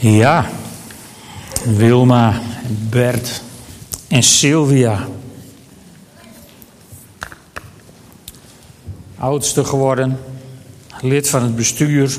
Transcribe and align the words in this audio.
Ja, 0.00 0.46
Wilma, 1.64 2.40
Bert 2.90 3.42
en 4.08 4.22
Sylvia. 4.22 5.08
Oudste 9.18 9.64
geworden, 9.64 10.18
lid 11.00 11.28
van 11.28 11.42
het 11.42 11.56
bestuur. 11.56 12.18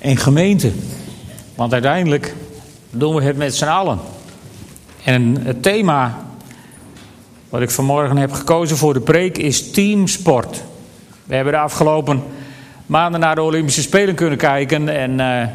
En 0.00 0.16
gemeente. 0.16 0.72
Want 1.54 1.72
uiteindelijk 1.72 2.34
doen 2.90 3.14
we 3.14 3.22
het 3.22 3.36
met 3.36 3.54
z'n 3.54 3.64
allen. 3.64 3.98
En 5.04 5.44
het 5.44 5.62
thema 5.62 6.26
wat 7.48 7.60
ik 7.62 7.70
vanmorgen 7.70 8.16
heb 8.16 8.32
gekozen 8.32 8.76
voor 8.76 8.94
de 8.94 9.00
preek 9.00 9.38
is 9.38 9.70
teamsport. 9.70 10.62
We 11.24 11.34
hebben 11.34 11.52
de 11.52 11.58
afgelopen 11.58 12.22
maanden 12.86 13.20
naar 13.20 13.34
de 13.34 13.42
Olympische 13.42 13.82
Spelen 13.82 14.14
kunnen 14.14 14.38
kijken. 14.38 14.88
En 14.88 15.10
uh, 15.10 15.48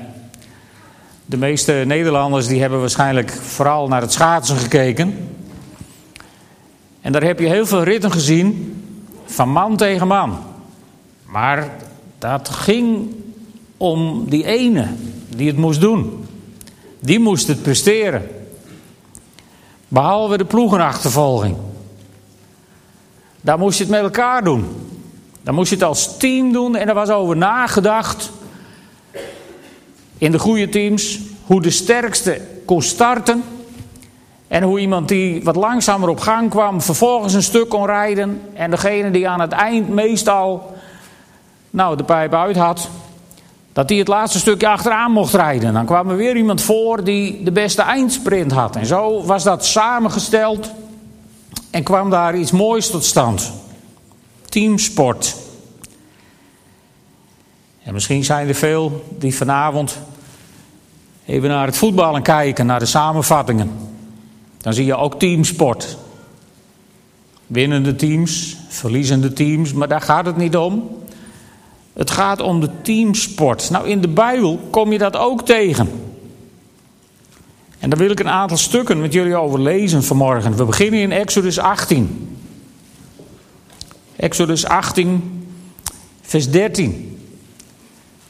de 1.25 1.37
meeste 1.37 1.73
Nederlanders 1.85 2.47
die 2.47 2.61
hebben 2.61 2.79
waarschijnlijk 2.79 3.31
vooral 3.31 3.87
naar 3.87 4.01
het 4.01 4.11
schaatsen 4.11 4.57
gekeken. 4.57 5.29
En 7.01 7.11
daar 7.11 7.23
heb 7.23 7.39
je 7.39 7.47
heel 7.47 7.65
veel 7.65 7.83
ritten 7.83 8.11
gezien 8.11 8.81
van 9.25 9.49
man 9.49 9.77
tegen 9.77 10.07
man. 10.07 10.37
Maar 11.25 11.69
dat 12.17 12.49
ging 12.49 13.15
om 13.77 14.29
die 14.29 14.45
ene 14.45 14.87
die 15.35 15.47
het 15.47 15.57
moest 15.57 15.81
doen. 15.81 16.25
Die 16.99 17.19
moest 17.19 17.47
het 17.47 17.61
presteren. 17.61 18.27
Behalve 19.87 20.37
de 20.37 20.45
ploegenachtervolging. 20.45 21.55
Daar 23.41 23.59
moest 23.59 23.77
je 23.77 23.83
het 23.83 23.93
met 23.93 24.01
elkaar 24.01 24.43
doen. 24.43 24.88
Dan 25.41 25.55
moest 25.55 25.69
je 25.69 25.75
het 25.75 25.83
als 25.83 26.17
team 26.17 26.51
doen 26.51 26.75
en 26.75 26.87
er 26.87 26.93
was 26.93 27.09
over 27.09 27.37
nagedacht. 27.37 28.31
In 30.17 30.31
de 30.31 30.39
goede 30.39 30.69
teams, 30.69 31.19
hoe 31.45 31.61
de 31.61 31.69
sterkste 31.69 32.41
kon 32.65 32.81
starten. 32.81 33.43
En 34.47 34.63
hoe 34.63 34.79
iemand 34.79 35.07
die 35.07 35.43
wat 35.43 35.55
langzamer 35.55 36.09
op 36.09 36.19
gang 36.19 36.49
kwam, 36.49 36.81
vervolgens 36.81 37.33
een 37.33 37.43
stuk 37.43 37.69
kon 37.69 37.85
rijden. 37.85 38.41
En 38.53 38.71
degene 38.71 39.11
die 39.11 39.29
aan 39.29 39.41
het 39.41 39.51
eind 39.51 39.89
meestal 39.89 40.73
nou, 41.69 41.97
de 41.97 42.03
pijp 42.03 42.33
uit 42.33 42.55
had, 42.55 42.89
dat 43.73 43.87
die 43.87 43.99
het 43.99 44.07
laatste 44.07 44.39
stukje 44.39 44.67
achteraan 44.67 45.11
mocht 45.11 45.33
rijden. 45.33 45.73
Dan 45.73 45.85
kwam 45.85 46.09
er 46.09 46.15
weer 46.15 46.35
iemand 46.35 46.61
voor 46.61 47.03
die 47.03 47.43
de 47.43 47.51
beste 47.51 47.81
eindsprint 47.81 48.51
had. 48.51 48.75
En 48.75 48.85
zo 48.85 49.23
was 49.23 49.43
dat 49.43 49.65
samengesteld 49.65 50.71
en 51.71 51.83
kwam 51.83 52.09
daar 52.09 52.35
iets 52.35 52.51
moois 52.51 52.89
tot 52.89 53.05
stand. 53.05 53.51
Teamsport. 54.49 55.35
En 57.83 57.93
misschien 57.93 58.23
zijn 58.23 58.47
er 58.47 58.55
veel 58.55 59.03
die 59.17 59.35
vanavond 59.35 59.99
even 61.25 61.49
naar 61.49 61.65
het 61.65 61.77
voetballen 61.77 62.21
kijken, 62.21 62.65
naar 62.65 62.79
de 62.79 62.85
samenvattingen. 62.85 63.71
Dan 64.57 64.73
zie 64.73 64.85
je 64.85 64.95
ook 64.95 65.19
teamsport. 65.19 65.97
Winnende 67.47 67.95
teams, 67.95 68.57
verliezende 68.67 69.33
teams, 69.33 69.73
maar 69.73 69.87
daar 69.87 70.01
gaat 70.01 70.25
het 70.25 70.37
niet 70.37 70.57
om. 70.57 70.97
Het 71.93 72.11
gaat 72.11 72.41
om 72.41 72.59
de 72.59 72.69
teamsport. 72.81 73.69
Nou, 73.69 73.87
in 73.87 74.01
de 74.01 74.07
Bijbel 74.07 74.59
kom 74.69 74.91
je 74.91 74.97
dat 74.97 75.17
ook 75.17 75.45
tegen. 75.45 75.89
En 77.79 77.89
daar 77.89 77.99
wil 77.99 78.09
ik 78.09 78.19
een 78.19 78.29
aantal 78.29 78.57
stukken 78.57 79.01
met 79.01 79.13
jullie 79.13 79.35
over 79.35 79.61
lezen 79.61 80.03
vanmorgen. 80.03 80.55
We 80.55 80.65
beginnen 80.65 80.99
in 80.99 81.11
Exodus 81.11 81.59
18. 81.59 82.38
Exodus 84.19 84.65
18, 84.65 85.47
vers 86.21 86.49
13. 86.49 87.19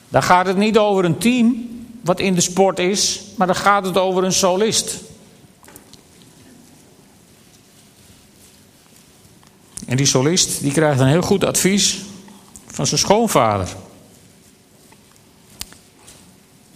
Daar 0.09 0.23
gaat 0.23 0.45
het 0.45 0.58
niet 0.58 0.78
over 0.78 1.06
een 1.06 1.18
team 1.18 1.70
wat 2.02 2.20
in 2.20 2.36
de 2.36 2.42
sport 2.42 2.80
is, 2.80 3.22
maar 3.36 3.48
daar 3.48 3.56
gaat 3.56 3.86
het 3.86 3.98
over 3.98 4.23
een 4.23 4.34
solist. 4.34 4.98
En 9.86 9.98
die 9.98 10.05
solist 10.05 10.61
die 10.61 10.72
krijgt 10.72 11.00
een 11.00 11.08
heel 11.08 11.22
goed 11.22 11.44
advies 11.44 12.02
van 12.66 12.88
zijn 12.88 13.00
schoonvader. 13.00 13.67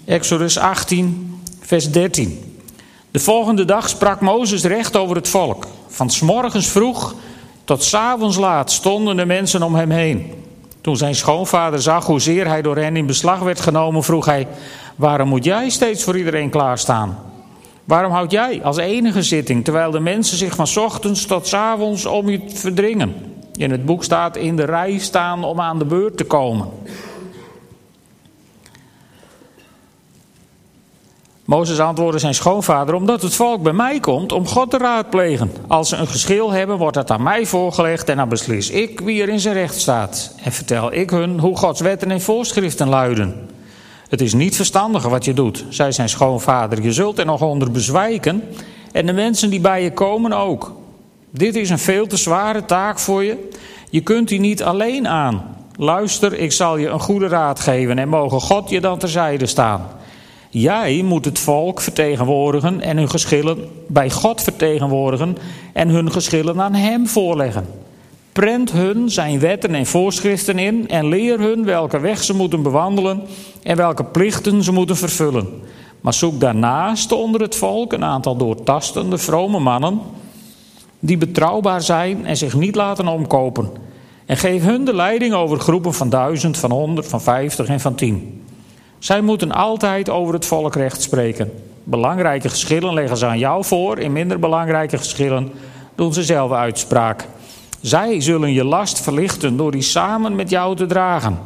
Exodus 0.05 0.57
18, 0.57 1.41
vers 1.59 1.91
13. 1.91 2.59
De 3.11 3.19
volgende 3.19 3.65
dag 3.65 3.89
sprak 3.89 4.21
Mozes 4.21 4.63
recht 4.63 4.95
over 4.95 5.15
het 5.15 5.27
volk. 5.27 5.67
Van 5.87 6.09
s 6.09 6.19
morgens 6.19 6.67
vroeg 6.67 7.15
tot 7.63 7.83
s 7.83 7.93
avonds 7.93 8.37
laat 8.37 8.71
stonden 8.71 9.15
de 9.15 9.25
mensen 9.25 9.63
om 9.63 9.75
hem 9.75 9.89
heen. 9.89 10.31
Toen 10.81 10.97
zijn 10.97 11.15
schoonvader 11.15 11.81
zag 11.81 12.05
hoezeer 12.05 12.47
hij 12.47 12.61
door 12.61 12.77
hen 12.77 12.95
in 12.95 13.05
beslag 13.05 13.39
werd 13.39 13.59
genomen, 13.59 14.03
vroeg 14.03 14.25
hij: 14.25 14.47
Waarom 14.95 15.27
moet 15.27 15.43
jij 15.43 15.69
steeds 15.69 16.03
voor 16.03 16.17
iedereen 16.17 16.49
klaarstaan? 16.49 17.17
Waarom 17.83 18.11
houd 18.11 18.31
jij 18.31 18.63
als 18.63 18.77
enige 18.77 19.21
zitting, 19.21 19.63
terwijl 19.63 19.91
de 19.91 19.99
mensen 19.99 20.37
zich 20.37 20.55
van 20.55 20.83
ochtends 20.83 21.25
tot 21.25 21.47
s 21.47 21.53
avonds 21.53 22.05
om 22.05 22.29
je 22.29 22.41
verdringen? 22.47 23.15
In 23.55 23.71
het 23.71 23.85
boek 23.85 24.03
staat 24.03 24.35
in 24.37 24.55
de 24.55 24.63
rij 24.63 24.97
staan 24.97 25.43
om 25.43 25.59
aan 25.59 25.79
de 25.79 25.85
beurt 25.85 26.17
te 26.17 26.23
komen. 26.23 26.67
Mozes 31.45 31.79
antwoordde 31.79 32.19
zijn 32.19 32.33
schoonvader, 32.33 32.95
omdat 32.95 33.21
het 33.21 33.35
volk 33.35 33.61
bij 33.61 33.73
mij 33.73 33.99
komt 33.99 34.31
om 34.31 34.47
God 34.47 34.69
te 34.69 34.77
raadplegen. 34.77 35.51
Als 35.67 35.89
ze 35.89 35.95
een 35.95 36.07
geschil 36.07 36.51
hebben, 36.51 36.77
wordt 36.77 36.95
dat 36.95 37.11
aan 37.11 37.23
mij 37.23 37.45
voorgelegd 37.45 38.09
en 38.09 38.17
dan 38.17 38.29
beslis 38.29 38.69
ik 38.69 38.99
wie 38.99 39.21
er 39.21 39.29
in 39.29 39.39
zijn 39.39 39.53
recht 39.53 39.79
staat. 39.79 40.35
En 40.43 40.51
vertel 40.51 40.93
ik 40.93 41.09
hun 41.09 41.39
hoe 41.39 41.57
Gods 41.57 41.81
wetten 41.81 42.11
en 42.11 42.21
voorschriften 42.21 42.89
luiden. 42.89 43.49
Het 44.09 44.21
is 44.21 44.33
niet 44.33 44.55
verstandiger 44.55 45.09
wat 45.09 45.25
je 45.25 45.33
doet, 45.33 45.65
zei 45.69 45.91
zijn 45.91 46.09
schoonvader. 46.09 46.81
Je 46.81 46.91
zult 46.91 47.19
er 47.19 47.25
nog 47.25 47.41
onder 47.41 47.71
bezwijken 47.71 48.43
en 48.91 49.05
de 49.05 49.13
mensen 49.13 49.49
die 49.49 49.61
bij 49.61 49.83
je 49.83 49.93
komen 49.93 50.33
ook. 50.33 50.75
Dit 51.29 51.55
is 51.55 51.69
een 51.69 51.79
veel 51.79 52.07
te 52.07 52.17
zware 52.17 52.65
taak 52.65 52.99
voor 52.99 53.23
je. 53.23 53.49
Je 53.89 54.01
kunt 54.01 54.27
die 54.27 54.39
niet 54.39 54.63
alleen 54.63 55.07
aan. 55.07 55.55
Luister, 55.75 56.33
ik 56.33 56.51
zal 56.51 56.77
je 56.77 56.87
een 56.87 56.99
goede 56.99 57.27
raad 57.27 57.59
geven 57.59 57.99
en 57.99 58.09
mogen 58.09 58.41
God 58.41 58.69
je 58.69 58.81
dan 58.81 58.97
terzijde 58.97 59.45
staan. 59.45 59.87
Jij 60.55 61.01
moet 61.03 61.25
het 61.25 61.39
volk 61.39 61.81
vertegenwoordigen 61.81 62.81
en 62.81 62.97
hun 62.97 63.09
geschillen 63.09 63.57
bij 63.87 64.09
God 64.09 64.41
vertegenwoordigen 64.41 65.37
en 65.73 65.89
hun 65.89 66.11
geschillen 66.11 66.61
aan 66.61 66.73
Hem 66.73 67.07
voorleggen. 67.07 67.65
Prent 68.31 68.71
hun 68.71 69.09
zijn 69.09 69.39
wetten 69.39 69.75
en 69.75 69.85
voorschriften 69.85 70.59
in 70.59 70.89
en 70.89 71.07
leer 71.07 71.39
hun 71.39 71.65
welke 71.65 71.99
weg 71.99 72.23
ze 72.23 72.35
moeten 72.35 72.61
bewandelen 72.61 73.21
en 73.63 73.77
welke 73.77 74.03
plichten 74.03 74.63
ze 74.63 74.71
moeten 74.71 74.97
vervullen. 74.97 75.47
Maar 76.01 76.13
zoek 76.13 76.39
daarnaast 76.39 77.11
onder 77.11 77.41
het 77.41 77.55
volk 77.55 77.93
een 77.93 78.03
aantal 78.03 78.35
doortastende, 78.35 79.17
vrome 79.17 79.59
mannen 79.59 79.99
die 80.99 81.17
betrouwbaar 81.17 81.81
zijn 81.81 82.25
en 82.25 82.37
zich 82.37 82.55
niet 82.55 82.75
laten 82.75 83.07
omkopen. 83.07 83.69
En 84.25 84.37
geef 84.37 84.63
hun 84.63 84.85
de 84.85 84.95
leiding 84.95 85.33
over 85.33 85.59
groepen 85.59 85.93
van 85.93 86.09
duizend, 86.09 86.57
van 86.57 86.71
honderd, 86.71 87.07
van 87.07 87.21
vijftig 87.21 87.67
en 87.67 87.79
van 87.79 87.95
tien. 87.95 88.42
Zij 89.03 89.21
moeten 89.21 89.51
altijd 89.51 90.09
over 90.09 90.33
het 90.33 90.45
volkrecht 90.45 91.01
spreken. 91.01 91.51
Belangrijke 91.83 92.49
geschillen 92.49 92.93
leggen 92.93 93.17
ze 93.17 93.25
aan 93.25 93.39
jou 93.39 93.65
voor, 93.65 93.99
in 93.99 94.11
minder 94.11 94.39
belangrijke 94.39 94.97
geschillen 94.97 95.51
doen 95.95 96.13
ze 96.13 96.23
zelf 96.23 96.51
uitspraak. 96.51 97.27
Zij 97.81 98.21
zullen 98.21 98.53
je 98.53 98.65
last 98.65 99.01
verlichten 99.01 99.57
door 99.57 99.71
die 99.71 99.81
samen 99.81 100.35
met 100.35 100.49
jou 100.49 100.75
te 100.75 100.85
dragen. 100.85 101.39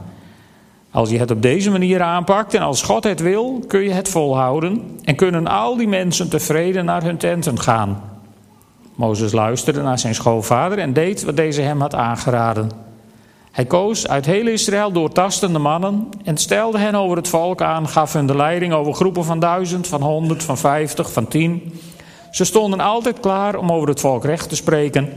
Als 0.92 1.10
je 1.10 1.20
het 1.20 1.32
op 1.32 1.42
deze 1.42 1.72
manier 1.72 2.02
aanpakt 2.02 2.54
en 2.54 2.62
als 2.62 2.82
God 2.82 3.04
het 3.04 3.20
wil, 3.20 3.64
kun 3.68 3.82
je 3.82 3.94
het 3.94 4.10
volhouden 4.10 5.00
en 5.04 5.16
kunnen 5.16 5.48
al 5.48 5.78
die 5.78 5.88
mensen 5.88 6.30
tevreden 6.30 6.86
naar 6.86 7.04
hun 7.04 7.18
tenten 7.18 7.60
gaan. 7.60 8.02
Mozes 8.96 9.32
luisterde 9.32 9.82
naar 9.82 10.00
zijn 10.00 10.16
schoonvader 10.16 10.78
en 10.78 10.94
deed 10.94 11.24
wat 11.24 11.36
deze 11.36 11.62
hem 11.62 11.82
had 11.82 11.96
aangeraden. 11.96 12.87
Hij 13.58 13.66
koos 13.66 14.08
uit 14.08 14.26
heel 14.26 14.48
Israël 14.48 14.92
doortastende 14.92 15.60
mannen 15.60 16.10
en 16.24 16.38
stelde 16.38 16.78
hen 16.78 16.96
over 16.96 17.18
het 17.18 17.28
volk 17.28 17.62
aan, 17.62 17.88
gaf 17.88 18.14
hun 18.14 18.28
de 18.28 18.36
leiding 18.36 18.74
over 18.74 18.94
groepen 18.94 19.26
van 19.26 19.40
duizend, 19.40 19.88
van 19.88 20.02
honderd, 20.02 20.44
van 20.44 20.58
vijftig, 20.58 21.12
van 21.12 21.28
tien. 21.28 21.80
Ze 22.32 22.46
stonden 22.46 22.80
altijd 22.80 23.20
klaar 23.20 23.56
om 23.56 23.72
over 23.72 23.88
het 23.90 24.00
volk 24.00 24.26
recht 24.26 24.50
te 24.50 24.56
spreken. 24.56 25.10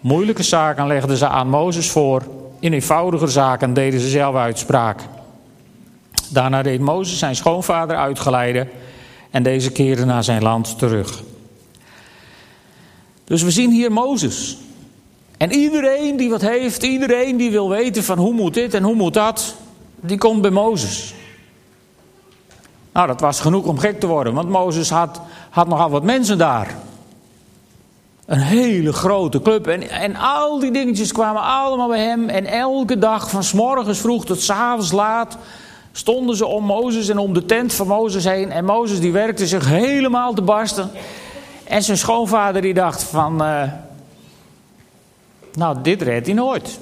Moeilijke 0.00 0.42
zaken 0.42 0.86
legden 0.86 1.16
ze 1.16 1.28
aan 1.28 1.48
Mozes 1.48 1.90
voor, 1.90 2.22
in 2.60 2.72
eenvoudige 2.72 3.26
zaken 3.26 3.74
deden 3.74 4.00
ze 4.00 4.08
zelf 4.08 4.34
uitspraak. 4.34 5.00
Daarna 6.28 6.62
deed 6.62 6.80
Mozes 6.80 7.18
zijn 7.18 7.36
schoonvader 7.36 7.96
uitgeleiden 7.96 8.68
en 9.30 9.42
deze 9.42 9.72
keerde 9.72 10.04
naar 10.04 10.24
zijn 10.24 10.42
land 10.42 10.78
terug. 10.78 11.22
Dus 13.24 13.42
we 13.42 13.50
zien 13.50 13.70
hier 13.70 13.92
Mozes, 13.92 14.58
en 15.40 15.52
iedereen 15.52 16.16
die 16.16 16.30
wat 16.30 16.40
heeft, 16.40 16.82
iedereen 16.82 17.36
die 17.36 17.50
wil 17.50 17.68
weten 17.68 18.04
van 18.04 18.18
hoe 18.18 18.32
moet 18.32 18.54
dit 18.54 18.74
en 18.74 18.82
hoe 18.82 18.94
moet 18.94 19.14
dat, 19.14 19.54
die 20.00 20.18
komt 20.18 20.42
bij 20.42 20.50
Mozes. 20.50 21.14
Nou, 22.92 23.06
dat 23.06 23.20
was 23.20 23.40
genoeg 23.40 23.66
om 23.66 23.78
gek 23.78 24.00
te 24.00 24.06
worden, 24.06 24.34
want 24.34 24.48
Mozes 24.48 24.90
had, 24.90 25.20
had 25.50 25.68
nogal 25.68 25.90
wat 25.90 26.02
mensen 26.02 26.38
daar. 26.38 26.76
Een 28.26 28.40
hele 28.40 28.92
grote 28.92 29.42
club. 29.42 29.66
En, 29.66 29.90
en 29.90 30.16
al 30.16 30.58
die 30.58 30.70
dingetjes 30.70 31.12
kwamen 31.12 31.42
allemaal 31.42 31.88
bij 31.88 32.04
hem. 32.04 32.28
En 32.28 32.46
elke 32.46 32.98
dag, 32.98 33.30
van 33.30 33.44
s 33.44 33.52
morgens 33.52 33.98
vroeg 33.98 34.24
tot 34.24 34.40
s 34.40 34.50
avonds 34.50 34.92
laat, 34.92 35.36
stonden 35.92 36.36
ze 36.36 36.46
om 36.46 36.64
Mozes 36.64 37.08
en 37.08 37.18
om 37.18 37.34
de 37.34 37.46
tent 37.46 37.74
van 37.74 37.86
Mozes 37.86 38.24
heen. 38.24 38.50
En 38.50 38.64
Mozes 38.64 39.00
die 39.00 39.12
werkte 39.12 39.46
zich 39.46 39.68
helemaal 39.68 40.34
te 40.34 40.42
barsten. 40.42 40.90
En 41.64 41.82
zijn 41.82 41.98
schoonvader 41.98 42.62
die 42.62 42.74
dacht 42.74 43.02
van, 43.02 43.42
uh, 43.42 43.62
nou 45.54 45.76
dit 45.82 46.02
redt 46.02 46.26
hij 46.26 46.34
nooit. 46.34 46.78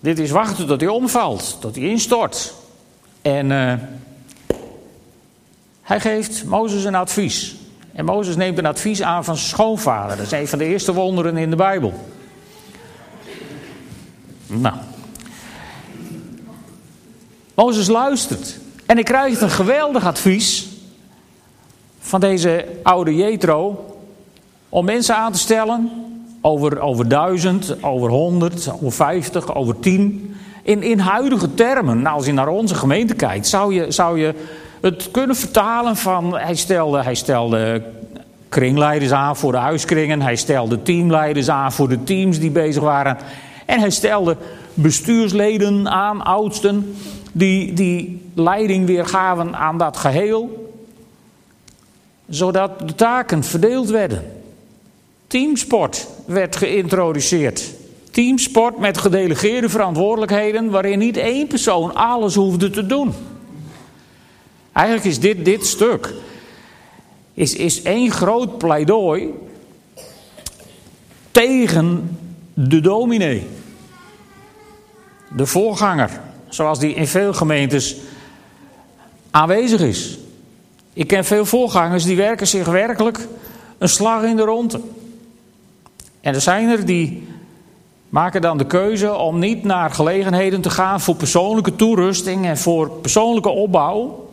Dit 0.00 0.18
is 0.18 0.30
wachten 0.30 0.66
tot 0.66 0.80
hij 0.80 0.90
omvalt, 0.90 1.56
tot 1.60 1.74
hij 1.76 1.84
instort. 1.84 2.54
En 3.22 3.50
uh, 3.50 3.72
hij 5.82 6.00
geeft 6.00 6.44
Mozes 6.44 6.84
een 6.84 6.94
advies. 6.94 7.56
En 7.92 8.04
Mozes 8.04 8.36
neemt 8.36 8.58
een 8.58 8.66
advies 8.66 9.02
aan 9.02 9.24
van 9.24 9.36
zijn 9.36 9.48
schoonvader. 9.48 10.16
Dat 10.16 10.26
is 10.26 10.32
een 10.32 10.48
van 10.48 10.58
de 10.58 10.64
eerste 10.64 10.92
wonderen 10.92 11.36
in 11.36 11.50
de 11.50 11.56
Bijbel. 11.56 11.92
Nou. 14.46 14.76
Mozes 17.54 17.86
luistert. 17.86 18.58
En 18.86 18.94
hij 18.94 19.04
krijgt 19.04 19.40
een 19.40 19.50
geweldig 19.50 20.06
advies 20.06 20.68
van 21.98 22.20
deze 22.20 22.68
oude 22.82 23.14
Jethro. 23.14 23.88
Om 24.68 24.84
mensen 24.84 25.16
aan 25.16 25.32
te 25.32 25.38
stellen 25.38 25.90
over, 26.46 26.80
over 26.80 27.08
duizend, 27.08 27.82
over 27.82 28.10
honderd, 28.10 28.70
over 28.72 28.92
vijftig, 28.92 29.54
over 29.54 29.80
tien. 29.80 30.34
In, 30.62 30.82
in 30.82 30.98
huidige 30.98 31.54
termen, 31.54 32.02
nou, 32.02 32.16
als 32.16 32.26
je 32.26 32.32
naar 32.32 32.48
onze 32.48 32.74
gemeente 32.74 33.14
kijkt, 33.14 33.46
zou 33.46 33.74
je, 33.74 33.90
zou 33.90 34.18
je 34.18 34.34
het 34.80 35.10
kunnen 35.10 35.36
vertalen 35.36 35.96
van. 35.96 36.38
Hij 36.38 36.54
stelde, 36.54 37.02
hij 37.02 37.14
stelde 37.14 37.82
kringleiders 38.48 39.12
aan 39.12 39.36
voor 39.36 39.52
de 39.52 39.58
huiskringen. 39.58 40.22
Hij 40.22 40.36
stelde 40.36 40.82
teamleiders 40.82 41.48
aan 41.48 41.72
voor 41.72 41.88
de 41.88 42.02
teams 42.02 42.38
die 42.38 42.50
bezig 42.50 42.82
waren. 42.82 43.16
En 43.66 43.80
hij 43.80 43.90
stelde 43.90 44.36
bestuursleden 44.74 45.88
aan, 45.88 46.22
oudsten, 46.22 46.96
die, 47.32 47.72
die 47.72 48.30
leiding 48.34 48.86
weer 48.86 49.06
gaven 49.06 49.56
aan 49.56 49.78
dat 49.78 49.96
geheel. 49.96 50.72
Zodat 52.28 52.78
de 52.88 52.94
taken 52.94 53.44
verdeeld 53.44 53.90
werden. 53.90 54.42
Teamsport 55.34 56.06
werd 56.26 56.56
geïntroduceerd. 56.56 57.70
Teamsport 58.10 58.78
met 58.78 58.98
gedelegeerde 58.98 59.68
verantwoordelijkheden, 59.68 60.70
waarin 60.70 60.98
niet 60.98 61.16
één 61.16 61.46
persoon 61.46 61.94
alles 61.94 62.34
hoefde 62.34 62.70
te 62.70 62.86
doen. 62.86 63.12
Eigenlijk 64.72 65.06
is 65.06 65.20
dit, 65.20 65.44
dit 65.44 65.66
stuk 65.66 66.12
is, 67.32 67.54
is 67.54 67.82
één 67.82 68.10
groot 68.10 68.58
pleidooi 68.58 69.30
tegen 71.30 72.18
de 72.52 72.80
dominee. 72.80 73.46
De 75.36 75.46
voorganger, 75.46 76.20
zoals 76.48 76.78
die 76.78 76.94
in 76.94 77.06
veel 77.06 77.32
gemeentes 77.32 77.96
aanwezig 79.30 79.80
is. 79.80 80.18
Ik 80.92 81.06
ken 81.06 81.24
veel 81.24 81.44
voorgangers 81.44 82.04
die 82.04 82.16
werken 82.16 82.46
zich 82.46 82.66
werkelijk 82.66 83.28
een 83.78 83.88
slag 83.88 84.22
in 84.22 84.36
de 84.36 84.42
ronde. 84.42 84.80
En 86.24 86.34
er 86.34 86.40
zijn 86.40 86.68
er 86.68 86.86
die 86.86 87.28
maken 88.08 88.40
dan 88.40 88.58
de 88.58 88.66
keuze 88.66 89.16
om 89.16 89.38
niet 89.38 89.64
naar 89.64 89.90
gelegenheden 89.90 90.60
te 90.60 90.70
gaan 90.70 91.00
voor 91.00 91.14
persoonlijke 91.14 91.76
toerusting 91.76 92.46
en 92.46 92.58
voor 92.58 92.90
persoonlijke 92.90 93.48
opbouw. 93.48 94.28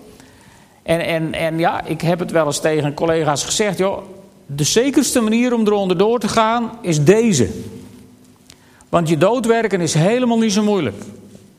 En, 0.84 1.06
en, 1.06 1.34
en 1.34 1.58
ja, 1.58 1.84
ik 1.86 2.02
heb 2.02 2.20
het 2.20 2.32
wel 2.32 2.46
eens 2.46 2.60
tegen 2.60 2.94
collega's 2.94 3.44
gezegd, 3.44 3.78
joh, 3.78 3.98
de 4.46 4.64
zekerste 4.64 5.22
manier 5.22 5.54
om 5.54 5.68
eronder 5.68 5.98
door 5.98 6.20
te 6.20 6.28
gaan 6.28 6.72
is 6.82 7.04
deze. 7.04 7.50
Want 8.90 9.10
je 9.10 9.18
doodwerken 9.18 9.82
is 9.82 9.94
helemaal 9.94 10.38
niet 10.38 10.54
zo 10.54 10.64
moeilijk. 10.64 11.04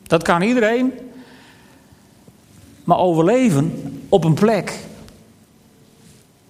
Dat 0.03 0.23
kan 0.23 0.41
iedereen. 0.41 0.93
Maar 2.83 2.97
overleven 2.97 3.93
op 4.09 4.23
een 4.23 4.33
plek. 4.33 4.79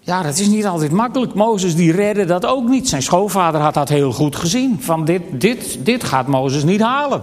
Ja, 0.06 0.22
dat 0.22 0.38
is 0.38 0.48
niet 0.48 0.66
altijd 0.66 0.92
makkelijk. 0.92 1.34
Mozes 1.34 1.76
die 1.76 1.92
redde 1.92 2.26
dat 2.26 2.46
ook 2.46 2.68
niet. 2.68 2.90
Zijn 2.90 3.02
schoonvader 3.02 3.62
had 3.62 3.74
dat 3.74 3.90
heel 3.90 4.12
goed 4.12 4.36
gezien. 4.36 4.82
Van 4.82 5.06
dit, 5.06 5.22
dit, 5.32 5.78
dit 5.86 6.04
gaat 6.04 6.28
Mozes 6.28 6.64
niet 6.64 6.82
halen. 6.82 7.22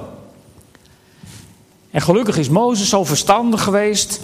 En 1.90 2.02
gelukkig 2.02 2.38
is 2.38 2.48
Mozes 2.48 2.88
zo 2.88 3.04
verstandig 3.04 3.62
geweest 3.62 4.20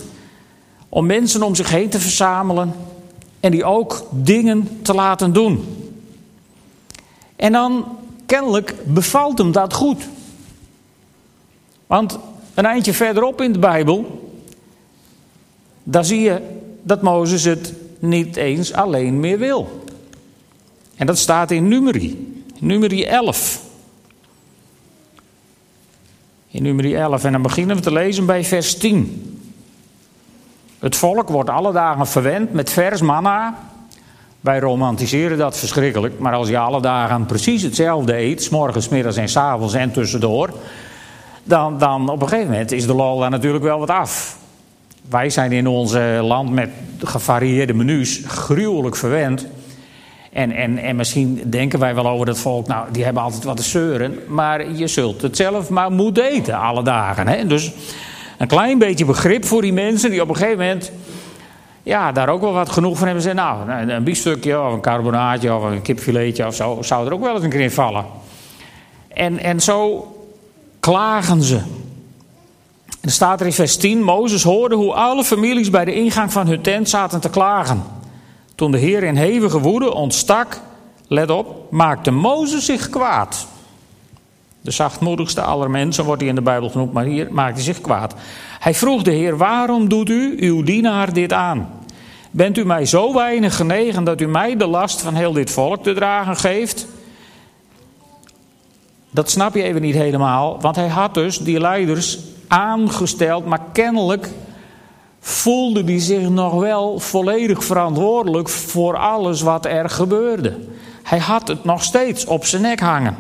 om 0.89 1.07
mensen 1.07 1.43
om 1.43 1.55
zich 1.55 1.71
heen 1.71 1.89
te 1.89 2.01
verzamelen 2.01 2.75
en 3.41 3.51
die 3.51 3.65
ook 3.65 4.07
dingen 4.11 4.79
te 4.83 4.95
laten 4.95 5.33
doen. 5.33 5.65
En 7.37 7.53
dan 7.53 7.85
kennelijk 8.27 8.75
bevalt 8.85 9.39
hem 9.39 9.53
dat 9.53 9.73
goed. 9.73 10.09
Want 11.87 12.19
een 12.55 12.67
eindje 12.67 12.95
verderop 12.95 13.41
in 13.41 13.53
de 13.53 13.59
Bijbel, 13.59 14.31
daar 15.83 16.05
zie 16.05 16.21
je 16.21 16.41
dat 16.83 17.03
Mozes 17.03 17.45
het 17.45 17.73
niet 17.99 18.37
eens 18.37 18.73
alleen 18.73 19.21
meer 19.21 19.39
wil. 19.39 19.85
En 20.97 21.07
dat 21.07 21.19
staat 21.19 21.51
in 21.51 21.69
Numeri, 21.69 22.43
Numeri 22.59 23.05
11. 23.05 23.61
In 26.49 26.63
Numeri 26.63 26.95
11 26.95 27.25
en 27.25 27.33
dan 27.33 27.43
beginnen 27.43 27.77
we 27.77 27.83
te 27.83 27.93
lezen 27.93 28.27
bij 28.27 28.45
vers 28.45 28.79
10. 28.79 29.41
Het 30.79 30.97
volk 30.97 31.29
wordt 31.29 31.51
alle 31.51 31.73
dagen 31.73 32.07
verwend 32.07 32.53
met 32.53 32.71
vers 32.71 33.01
manna. 33.01 33.59
Wij 34.41 34.59
romantiseren 34.59 35.39
dat 35.39 35.59
verschrikkelijk, 35.59 36.19
maar 36.19 36.33
als 36.33 36.49
je 36.49 36.59
alle 36.59 36.81
dagen 36.81 37.27
precies 37.27 37.63
hetzelfde 37.63 38.17
eet, 38.17 38.43
s 38.43 38.49
morgens, 38.49 38.89
middags 38.89 39.17
en 39.17 39.29
s 39.29 39.37
avonds 39.37 39.75
en 39.75 39.93
tussendoor, 39.93 40.51
dan, 41.45 41.79
dan 41.79 42.09
op 42.09 42.23
een 42.23 42.29
gegeven 42.29 42.51
moment 42.51 42.73
is 42.73 42.87
de 42.87 42.95
lol 42.95 43.19
daar 43.19 43.31
natuurlijk 43.31 43.65
wel 43.65 43.79
wat 43.79 43.91
af. 43.91 44.39
Wij 45.09 45.31
zijn 45.31 45.53
in 45.53 45.67
ons 45.67 45.93
land 46.21 46.51
met 46.51 46.71
gevarieerde 47.05 47.75
menus 47.75 48.23
gruwelijk 48.27 48.97
verwend. 48.97 49.47
En, 50.33 50.53
en, 50.53 50.79
en 50.79 50.97
misschien 50.97 51.43
denken 51.45 51.79
wij 51.79 51.95
wel 51.95 52.09
over 52.09 52.27
dat 52.27 52.39
volk, 52.39 52.67
nou, 52.67 52.87
die 52.93 53.05
hebben 53.05 53.23
altijd 53.23 53.45
wat 53.45 53.57
te 53.57 53.63
zeuren. 53.63 54.19
Maar 54.29 54.73
je 54.73 54.87
zult 54.87 55.23
het 55.23 55.37
zelf 55.37 55.69
maar 55.69 55.91
moeten 55.91 56.25
eten, 56.25 56.59
alle 56.59 56.83
dagen. 56.83 57.29
Hè? 57.29 57.47
Dus 57.47 57.73
een 58.39 58.47
klein 58.47 58.79
beetje 58.79 59.05
begrip 59.05 59.45
voor 59.45 59.63
die 59.63 59.73
mensen 59.73 60.11
die 60.11 60.23
op 60.23 60.29
een 60.29 60.37
gegeven 60.37 60.59
moment 60.59 60.93
ja, 61.83 62.13
daar 62.13 62.29
ook 62.29 62.41
wel 62.41 62.53
wat 62.53 62.71
genoeg 62.71 62.97
van 62.97 63.05
hebben. 63.07 63.23
Zeggen, 63.23 63.43
nou, 63.43 63.91
een 63.91 64.05
biefstukje 64.05 64.61
of 64.61 64.73
een 64.73 64.81
carbonaatje 64.81 65.55
of 65.55 65.63
een 65.63 65.83
kipfiletje 65.83 66.47
of 66.47 66.55
zo 66.55 66.79
zou 66.81 67.07
er 67.07 67.13
ook 67.13 67.21
wel 67.21 67.35
eens 67.35 67.45
een 67.45 67.51
keer 67.51 67.61
in 67.61 67.71
vallen. 67.71 68.05
En, 69.09 69.39
en 69.39 69.61
zo 69.61 70.11
klagen 70.81 71.43
ze. 71.43 71.61
Er 73.07 73.13
staat 73.13 73.41
er 73.41 73.47
in 73.47 73.53
vers 73.53 73.77
10: 73.77 74.03
Mozes 74.03 74.43
hoorde 74.43 74.75
hoe 74.75 74.93
alle 74.93 75.25
families 75.25 75.71
bij 75.71 75.85
de 75.85 75.95
ingang 75.95 76.33
van 76.33 76.47
hun 76.47 76.61
tent 76.61 76.89
zaten 76.89 77.21
te 77.21 77.31
klagen. 77.31 77.83
Toen 78.55 78.71
de 78.71 78.79
Heer 78.79 79.03
in 79.03 79.17
hevige 79.17 79.61
woede 79.61 79.95
ontstak, 79.95 80.61
let 81.09 81.31
op, 81.31 81.71
maakte 81.71 82.11
Mozes 82.11 82.65
zich 82.65 82.91
kwaad. 82.91 83.47
De 84.61 84.71
zachtmoedigste 84.71 85.41
aller 85.41 85.71
mensen 85.71 86.05
wordt 86.05 86.21
hij 86.21 86.31
in 86.31 86.37
de 86.37 86.43
Bijbel 86.43 86.71
genoemd, 86.71 86.93
maar 86.93 87.05
hier 87.05 87.29
maakt 87.31 87.55
hij 87.55 87.65
zich 87.65 87.81
kwaad. 87.81 88.15
Hij 88.59 88.75
vroeg 88.75 89.03
de 89.03 89.11
Heer: 89.11 89.37
Waarom 89.37 89.89
doet 89.89 90.09
u 90.09 90.37
uw 90.39 90.63
dienaar 90.63 91.13
dit 91.13 91.33
aan? 91.33 91.71
Bent 92.31 92.59
u 92.59 92.65
mij 92.65 92.87
zo 92.87 93.15
weinig 93.15 93.57
genegen 93.57 94.05
dat 94.05 94.21
u 94.21 94.27
mij 94.27 94.57
de 94.57 94.67
last 94.67 95.01
van 95.01 95.15
heel 95.15 95.33
dit 95.33 95.51
volk 95.51 95.83
te 95.83 95.95
dragen 95.95 96.37
geeft? 96.37 96.87
Dat 99.11 99.31
snap 99.31 99.55
je 99.55 99.63
even 99.63 99.83
niet 99.83 99.95
helemaal, 99.95 100.61
want 100.61 100.77
hij 100.77 100.89
had 100.89 101.15
dus 101.15 101.39
die 101.39 101.61
leiders 101.61 102.19
aangesteld, 102.49 103.47
maar 103.47 103.63
kennelijk 103.73 104.31
voelde 105.21 105.85
hij 105.85 106.01
zich 106.01 106.29
nog 106.29 106.55
wel 106.61 106.99
volledig 106.99 107.65
verantwoordelijk 107.65 108.49
voor 108.49 108.97
alles 108.97 109.41
wat 109.41 109.67
er 109.67 109.91
gebeurde. 109.91 110.59
Hij 111.03 111.19
had 111.19 111.49
het 111.49 111.65
nog 111.65 111.83
steeds 111.83 112.25
op 112.25 112.45
zijn 112.45 112.63
nek 112.63 112.81
hangen. 112.81 113.17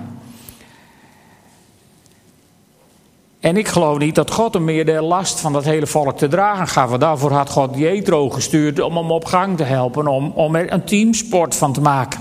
En 3.40 3.56
ik 3.56 3.68
geloof 3.68 3.98
niet 3.98 4.14
dat 4.14 4.30
God 4.30 4.54
hem 4.54 4.64
meer 4.64 4.84
de 4.84 5.02
last 5.02 5.40
van 5.40 5.52
dat 5.52 5.64
hele 5.64 5.86
volk 5.86 6.18
te 6.18 6.28
dragen 6.28 6.68
gaf. 6.68 6.88
Want 6.88 7.00
daarvoor 7.00 7.32
had 7.32 7.50
God 7.50 7.76
Jetro 7.76 8.30
gestuurd 8.30 8.80
om 8.80 8.96
hem 8.96 9.10
op 9.10 9.24
gang 9.24 9.56
te 9.56 9.62
helpen, 9.62 10.06
om, 10.06 10.32
om 10.34 10.54
er 10.54 10.72
een 10.72 10.84
teamsport 10.84 11.54
van 11.54 11.72
te 11.72 11.80
maken. 11.80 12.20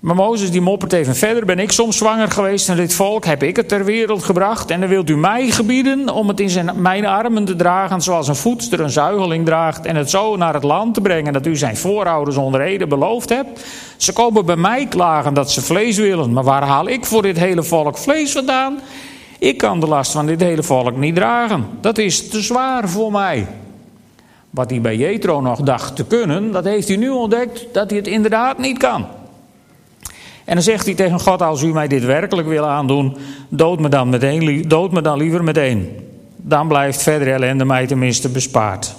Maar 0.00 0.14
Mozes 0.14 0.50
die 0.50 0.60
moppert 0.60 0.92
even 0.92 1.16
verder. 1.16 1.44
Ben 1.44 1.58
ik 1.58 1.72
soms 1.72 1.96
zwanger 1.96 2.30
geweest 2.30 2.66
van 2.66 2.76
dit 2.76 2.94
volk? 2.94 3.24
Heb 3.24 3.42
ik 3.42 3.56
het 3.56 3.68
ter 3.68 3.84
wereld 3.84 4.22
gebracht? 4.22 4.70
En 4.70 4.80
dan 4.80 4.88
wilt 4.88 5.10
u 5.10 5.16
mij 5.16 5.50
gebieden 5.50 6.08
om 6.08 6.28
het 6.28 6.40
in 6.40 6.50
zijn, 6.50 6.70
mijn 6.82 7.06
armen 7.06 7.44
te 7.44 7.56
dragen, 7.56 8.00
zoals 8.00 8.28
een 8.28 8.36
voedster 8.36 8.80
een 8.80 8.90
zuigeling 8.90 9.44
draagt, 9.44 9.86
en 9.86 9.96
het 9.96 10.10
zo 10.10 10.36
naar 10.36 10.54
het 10.54 10.62
land 10.62 10.94
te 10.94 11.00
brengen 11.00 11.32
dat 11.32 11.46
u 11.46 11.56
zijn 11.56 11.76
voorouders 11.76 12.36
onder 12.36 12.60
Ede 12.60 12.86
beloofd 12.86 13.28
hebt? 13.28 13.66
Ze 13.96 14.12
komen 14.12 14.46
bij 14.46 14.56
mij 14.56 14.86
klagen 14.86 15.34
dat 15.34 15.50
ze 15.50 15.62
vlees 15.62 15.96
willen. 15.96 16.32
Maar 16.32 16.44
waar 16.44 16.66
haal 16.66 16.88
ik 16.88 17.04
voor 17.04 17.22
dit 17.22 17.38
hele 17.38 17.62
volk 17.62 17.98
vlees 17.98 18.32
vandaan? 18.32 18.80
Ik 19.38 19.58
kan 19.58 19.80
de 19.80 19.86
last 19.86 20.12
van 20.12 20.26
dit 20.26 20.40
hele 20.40 20.62
volk 20.62 20.96
niet 20.96 21.14
dragen. 21.14 21.66
Dat 21.80 21.98
is 21.98 22.28
te 22.28 22.40
zwaar 22.40 22.88
voor 22.88 23.12
mij. 23.12 23.46
Wat 24.50 24.70
hij 24.70 24.80
bij 24.80 24.96
Jethro 24.96 25.40
nog 25.40 25.60
dacht 25.60 25.96
te 25.96 26.04
kunnen, 26.04 26.52
dat 26.52 26.64
heeft 26.64 26.88
hij 26.88 26.96
nu 26.96 27.08
ontdekt 27.08 27.66
dat 27.72 27.90
hij 27.90 27.98
het 27.98 28.08
inderdaad 28.08 28.58
niet 28.58 28.78
kan. 28.78 29.06
En 30.48 30.54
dan 30.54 30.62
zegt 30.62 30.86
hij 30.86 30.94
tegen 30.94 31.20
God: 31.20 31.42
Als 31.42 31.62
u 31.62 31.72
mij 31.72 31.88
dit 31.88 32.04
werkelijk 32.04 32.48
wil 32.48 32.66
aandoen, 32.66 33.16
dood 33.48 33.80
me 33.80 33.88
dan, 33.88 34.08
meteen, 34.08 34.68
dood 34.68 34.92
me 34.92 35.02
dan 35.02 35.18
liever 35.18 35.44
meteen. 35.44 35.96
dan 36.36 36.68
blijft 36.68 37.02
verdere 37.02 37.30
ellende 37.30 37.64
mij 37.64 37.86
tenminste 37.86 38.28
bespaard. 38.28 38.94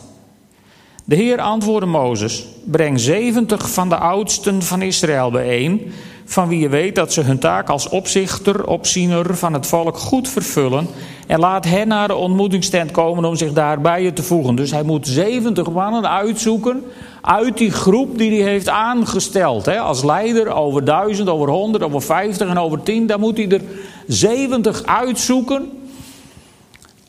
De 1.05 1.15
Heer 1.15 1.39
antwoordde 1.39 1.89
Mozes: 1.89 2.45
Breng 2.65 2.99
zeventig 2.99 3.71
van 3.71 3.89
de 3.89 3.97
oudsten 3.97 4.61
van 4.63 4.81
Israël 4.81 5.31
bijeen, 5.31 5.91
van 6.25 6.47
wie 6.47 6.59
je 6.59 6.69
weet 6.69 6.95
dat 6.95 7.13
ze 7.13 7.21
hun 7.21 7.39
taak 7.39 7.69
als 7.69 7.89
opzichter, 7.89 8.67
opziener 8.67 9.37
van 9.37 9.53
het 9.53 9.67
volk 9.67 9.97
goed 9.97 10.27
vervullen. 10.27 10.87
En 11.27 11.39
laat 11.39 11.65
hen 11.65 11.87
naar 11.87 12.07
de 12.07 12.15
ontmoetingstent 12.15 12.91
komen 12.91 13.25
om 13.25 13.35
zich 13.35 13.53
daarbij 13.53 14.11
te 14.11 14.23
voegen. 14.23 14.55
Dus 14.55 14.71
hij 14.71 14.83
moet 14.83 15.07
zeventig 15.07 15.71
mannen 15.71 16.09
uitzoeken 16.09 16.83
uit 17.21 17.57
die 17.57 17.71
groep 17.71 18.17
die 18.17 18.41
hij 18.41 18.51
heeft 18.51 18.69
aangesteld. 18.69 19.65
Hè, 19.65 19.79
als 19.79 20.03
leider 20.03 20.53
over 20.53 20.83
duizend, 20.83 21.29
over 21.29 21.49
honderd, 21.49 21.83
over 21.83 22.01
vijftig 22.01 22.49
en 22.49 22.57
over 22.57 22.83
tien. 22.83 23.07
Dan 23.07 23.19
moet 23.19 23.37
hij 23.37 23.49
er 23.49 23.61
zeventig 24.07 24.83
uitzoeken 24.83 25.69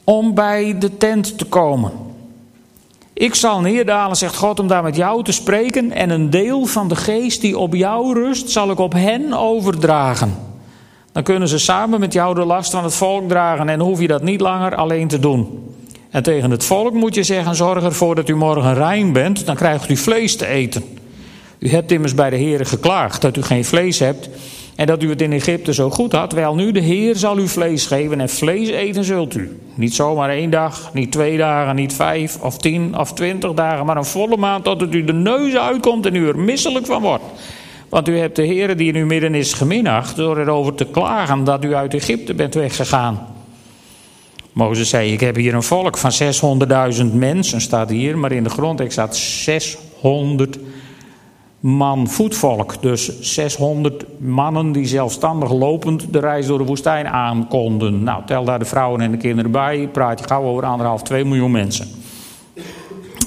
om 0.04 0.34
bij 0.34 0.76
de 0.78 0.96
tent 0.96 1.38
te 1.38 1.44
komen. 1.44 1.92
Ik 3.12 3.34
zal 3.34 3.60
neerdalen, 3.60 4.16
zegt 4.16 4.36
God, 4.36 4.58
om 4.58 4.68
daar 4.68 4.82
met 4.82 4.96
jou 4.96 5.24
te 5.24 5.32
spreken. 5.32 5.92
En 5.92 6.10
een 6.10 6.30
deel 6.30 6.66
van 6.66 6.88
de 6.88 6.96
geest 6.96 7.40
die 7.40 7.58
op 7.58 7.74
jou 7.74 8.14
rust, 8.14 8.50
zal 8.50 8.70
ik 8.70 8.78
op 8.78 8.92
hen 8.92 9.32
overdragen. 9.32 10.34
Dan 11.12 11.22
kunnen 11.22 11.48
ze 11.48 11.58
samen 11.58 12.00
met 12.00 12.12
jou 12.12 12.34
de 12.34 12.44
last 12.44 12.70
van 12.70 12.84
het 12.84 12.94
volk 12.94 13.28
dragen 13.28 13.68
en 13.68 13.80
hoef 13.80 14.00
je 14.00 14.06
dat 14.06 14.22
niet 14.22 14.40
langer 14.40 14.74
alleen 14.74 15.08
te 15.08 15.18
doen. 15.18 15.64
En 16.10 16.22
tegen 16.22 16.50
het 16.50 16.64
volk 16.64 16.92
moet 16.92 17.14
je 17.14 17.22
zeggen: 17.22 17.54
zorg 17.54 17.84
ervoor 17.84 18.14
dat 18.14 18.28
u 18.28 18.36
morgen 18.36 18.74
rein 18.74 19.12
bent, 19.12 19.46
dan 19.46 19.56
krijgt 19.56 19.90
u 19.90 19.96
vlees 19.96 20.36
te 20.36 20.46
eten. 20.46 20.84
U 21.58 21.68
hebt 21.68 21.92
immers 21.92 22.14
bij 22.14 22.30
de 22.30 22.36
Heer 22.36 22.66
geklaagd 22.66 23.20
dat 23.20 23.36
u 23.36 23.42
geen 23.42 23.64
vlees 23.64 23.98
hebt 23.98 24.28
en 24.76 24.86
dat 24.86 25.02
u 25.02 25.08
het 25.08 25.22
in 25.22 25.32
Egypte 25.32 25.74
zo 25.74 25.90
goed 25.90 26.12
had. 26.12 26.32
Wel 26.32 26.54
nu, 26.54 26.72
de 26.72 26.80
Heer 26.80 27.16
zal 27.16 27.38
u 27.38 27.48
vlees 27.48 27.86
geven 27.86 28.20
en 28.20 28.28
vlees 28.28 28.68
eten 28.68 29.04
zult 29.04 29.34
u. 29.34 29.58
Niet 29.74 29.94
zomaar 29.94 30.30
één 30.30 30.50
dag, 30.50 30.90
niet 30.94 31.12
twee 31.12 31.36
dagen, 31.36 31.74
niet 31.76 31.94
vijf 31.94 32.40
of 32.40 32.58
tien 32.58 32.98
of 32.98 33.12
twintig 33.12 33.52
dagen, 33.52 33.86
maar 33.86 33.96
een 33.96 34.04
volle 34.04 34.36
maand 34.36 34.64
tot 34.64 34.80
het 34.80 34.94
u 34.94 35.04
de 35.04 35.12
neus 35.12 35.54
uitkomt 35.54 36.06
en 36.06 36.14
u 36.14 36.28
er 36.28 36.38
misselijk 36.38 36.86
van 36.86 37.02
wordt. 37.02 37.24
Want 37.88 38.08
u 38.08 38.18
hebt 38.18 38.36
de 38.36 38.44
Heer 38.44 38.76
die 38.76 38.88
in 38.92 39.00
uw 39.00 39.06
midden 39.06 39.34
is 39.34 39.52
geminacht 39.52 40.16
door 40.16 40.38
erover 40.38 40.74
te 40.74 40.86
klagen 40.86 41.44
dat 41.44 41.64
u 41.64 41.74
uit 41.74 41.94
Egypte 41.94 42.34
bent 42.34 42.54
weggegaan. 42.54 43.26
Mozes 44.52 44.88
zei, 44.88 45.12
ik 45.12 45.20
heb 45.20 45.36
hier 45.36 45.54
een 45.54 45.62
volk 45.62 45.98
van 45.98 46.12
600.000 46.94 47.04
mensen, 47.12 47.60
staat 47.60 47.90
hier, 47.90 48.18
maar 48.18 48.32
in 48.32 48.44
de 48.44 48.50
grondtekst 48.50 48.92
staat 48.92 49.16
600 49.16 50.58
man 51.60 52.08
voetvolk. 52.08 52.82
Dus 52.82 53.20
600 53.20 54.04
mannen 54.18 54.72
die 54.72 54.86
zelfstandig 54.86 55.52
lopend 55.52 56.12
de 56.12 56.18
reis 56.18 56.46
door 56.46 56.58
de 56.58 56.64
woestijn 56.64 57.08
aankonden. 57.08 58.02
Nou, 58.02 58.22
tel 58.26 58.44
daar 58.44 58.58
de 58.58 58.64
vrouwen 58.64 59.00
en 59.00 59.10
de 59.10 59.16
kinderen 59.16 59.50
bij, 59.50 59.88
praat 59.92 60.18
je 60.18 60.26
gauw 60.26 60.42
over 60.42 60.64
anderhalf, 60.64 61.02
2 61.02 61.24
miljoen 61.24 61.50
mensen. 61.50 61.88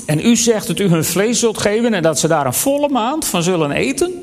En 0.05 0.25
u 0.25 0.35
zegt 0.35 0.67
dat 0.67 0.79
u 0.79 0.87
hun 0.87 1.05
vlees 1.05 1.39
zult 1.39 1.57
geven 1.57 1.93
en 1.93 2.01
dat 2.01 2.19
ze 2.19 2.27
daar 2.27 2.45
een 2.45 2.53
volle 2.53 2.89
maand 2.89 3.25
van 3.25 3.43
zullen 3.43 3.71
eten. 3.71 4.22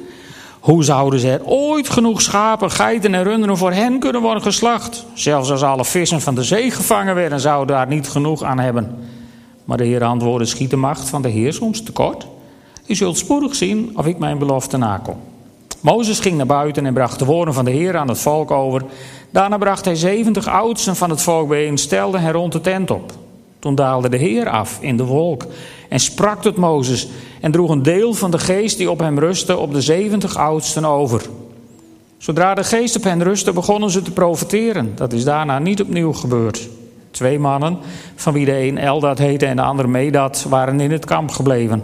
Hoe 0.71 0.85
zouden 0.85 1.21
ze 1.21 1.31
er 1.31 1.45
ooit 1.45 1.89
genoeg 1.89 2.23
schapen, 2.23 2.71
geiten 2.71 3.15
en 3.15 3.23
runderen 3.23 3.57
voor 3.57 3.73
hen 3.73 3.99
kunnen 3.99 4.23
worden 4.23 4.43
geslacht? 4.43 5.07
Zelfs 5.15 5.51
als 5.51 5.63
alle 5.63 5.85
vissen 5.85 6.21
van 6.21 6.35
de 6.35 6.43
zee 6.43 6.71
gevangen 6.71 7.15
werden, 7.15 7.41
zouden 7.41 7.77
daar 7.77 7.87
niet 7.87 8.09
genoeg 8.09 8.43
aan 8.43 8.59
hebben. 8.59 8.99
Maar 9.65 9.77
de 9.77 9.85
Heer 9.85 10.05
antwoordde: 10.05 10.47
schiet 10.47 10.71
de 10.71 10.77
macht 10.77 11.09
van 11.09 11.23
de 11.23 11.29
Heer 11.29 11.53
soms 11.53 11.83
tekort? 11.83 12.27
U 12.87 12.95
zult 12.95 13.19
spoedig 13.19 13.55
zien 13.55 13.93
of 13.95 14.07
ik 14.07 14.19
mijn 14.19 14.39
belofte 14.39 14.77
nakom. 14.77 15.17
Mozes 15.81 16.19
ging 16.19 16.37
naar 16.37 16.47
buiten 16.47 16.87
en 16.87 16.95
bracht 16.95 17.19
de 17.19 17.25
woorden 17.25 17.55
van 17.55 17.65
de 17.65 17.71
Heer 17.71 17.97
aan 17.97 18.09
het 18.09 18.19
volk 18.19 18.51
over. 18.51 18.83
Daarna 19.31 19.59
bracht 19.59 19.85
hij 19.85 19.97
zeventig 19.97 20.49
oudsten 20.49 20.97
van 20.97 21.11
het 21.11 21.23
volk 21.23 21.49
bijeen, 21.49 21.79
stelde 21.79 22.19
hen 22.19 22.33
rond 22.33 22.53
de 22.53 22.61
tent 22.61 22.91
op. 22.91 23.13
Toen 23.61 23.75
daalde 23.75 24.09
de 24.09 24.17
Heer 24.17 24.49
af 24.49 24.79
in 24.81 24.97
de 24.97 25.05
wolk 25.05 25.47
en 25.89 26.01
sprak 26.01 26.43
tot 26.43 26.57
Mozes 26.57 27.09
en 27.41 27.53
droeg 27.53 27.71
een 27.71 27.83
deel 27.83 28.15
van 28.15 28.31
de 28.31 28.39
geest 28.39 28.77
die 28.77 28.91
op 28.91 28.99
hem 28.99 29.19
rustte 29.19 29.57
op 29.57 29.73
de 29.73 29.81
zeventig 29.81 30.37
oudsten 30.37 30.85
over. 30.85 31.23
Zodra 32.19 32.55
de 32.55 32.65
geest 32.65 32.97
op 32.97 33.05
hen 33.05 33.23
rustte, 33.23 33.53
begonnen 33.53 33.91
ze 33.91 34.03
te 34.03 34.11
profeteren. 34.11 34.93
Dat 34.95 35.13
is 35.13 35.25
daarna 35.25 35.59
niet 35.59 35.81
opnieuw 35.81 36.13
gebeurd. 36.13 36.69
Twee 37.11 37.39
mannen, 37.39 37.79
van 38.15 38.33
wie 38.33 38.45
de 38.45 38.63
een 38.63 38.79
Eldad 38.79 39.19
heette 39.19 39.47
en 39.47 39.57
de 39.57 39.63
ander 39.63 39.89
Medad, 39.89 40.47
waren 40.49 40.81
in 40.81 40.91
het 40.91 41.05
kamp 41.05 41.31
gebleven. 41.31 41.83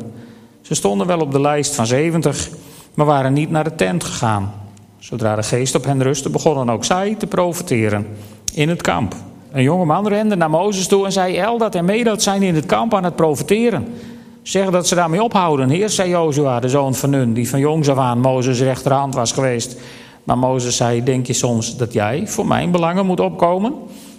Ze 0.60 0.74
stonden 0.74 1.06
wel 1.06 1.20
op 1.20 1.32
de 1.32 1.40
lijst 1.40 1.74
van 1.74 1.86
zeventig, 1.86 2.48
maar 2.94 3.06
waren 3.06 3.32
niet 3.32 3.50
naar 3.50 3.64
de 3.64 3.74
tent 3.74 4.04
gegaan. 4.04 4.52
Zodra 4.98 5.36
de 5.36 5.42
geest 5.42 5.74
op 5.74 5.84
hen 5.84 6.02
rustte, 6.02 6.30
begonnen 6.30 6.70
ook 6.70 6.84
zij 6.84 7.14
te 7.14 7.26
profeteren 7.26 8.06
in 8.54 8.68
het 8.68 8.82
kamp. 8.82 9.14
Een 9.56 9.62
jonge 9.62 9.84
man 9.84 10.08
rende 10.08 10.36
naar 10.36 10.50
Mozes 10.50 10.86
toe 10.86 11.04
en 11.04 11.12
zei: 11.12 11.36
Eldad 11.36 11.74
en 11.74 11.84
Medad 11.84 12.22
zijn 12.22 12.42
in 12.42 12.54
het 12.54 12.66
kamp 12.66 12.94
aan 12.94 13.04
het 13.04 13.16
profeteren. 13.16 13.94
Zeg 14.42 14.70
dat 14.70 14.88
ze 14.88 14.94
daarmee 14.94 15.22
ophouden. 15.22 15.68
Heer, 15.68 15.88
zei 15.88 16.10
Jozua, 16.10 16.60
de 16.60 16.68
zoon 16.68 16.94
van 16.94 17.10
Nun, 17.10 17.32
die 17.32 17.48
van 17.48 17.60
jongs 17.60 17.88
af 17.88 17.98
aan 17.98 18.20
Mozes 18.20 18.60
rechterhand 18.60 19.14
was 19.14 19.32
geweest. 19.32 19.76
Maar 20.24 20.38
Mozes 20.38 20.76
zei: 20.76 21.02
Denk 21.02 21.26
je 21.26 21.32
soms 21.32 21.76
dat 21.76 21.92
jij 21.92 22.26
voor 22.26 22.46
mijn 22.46 22.70
belangen 22.70 23.06
moet 23.06 23.20
opkomen? 23.20 23.74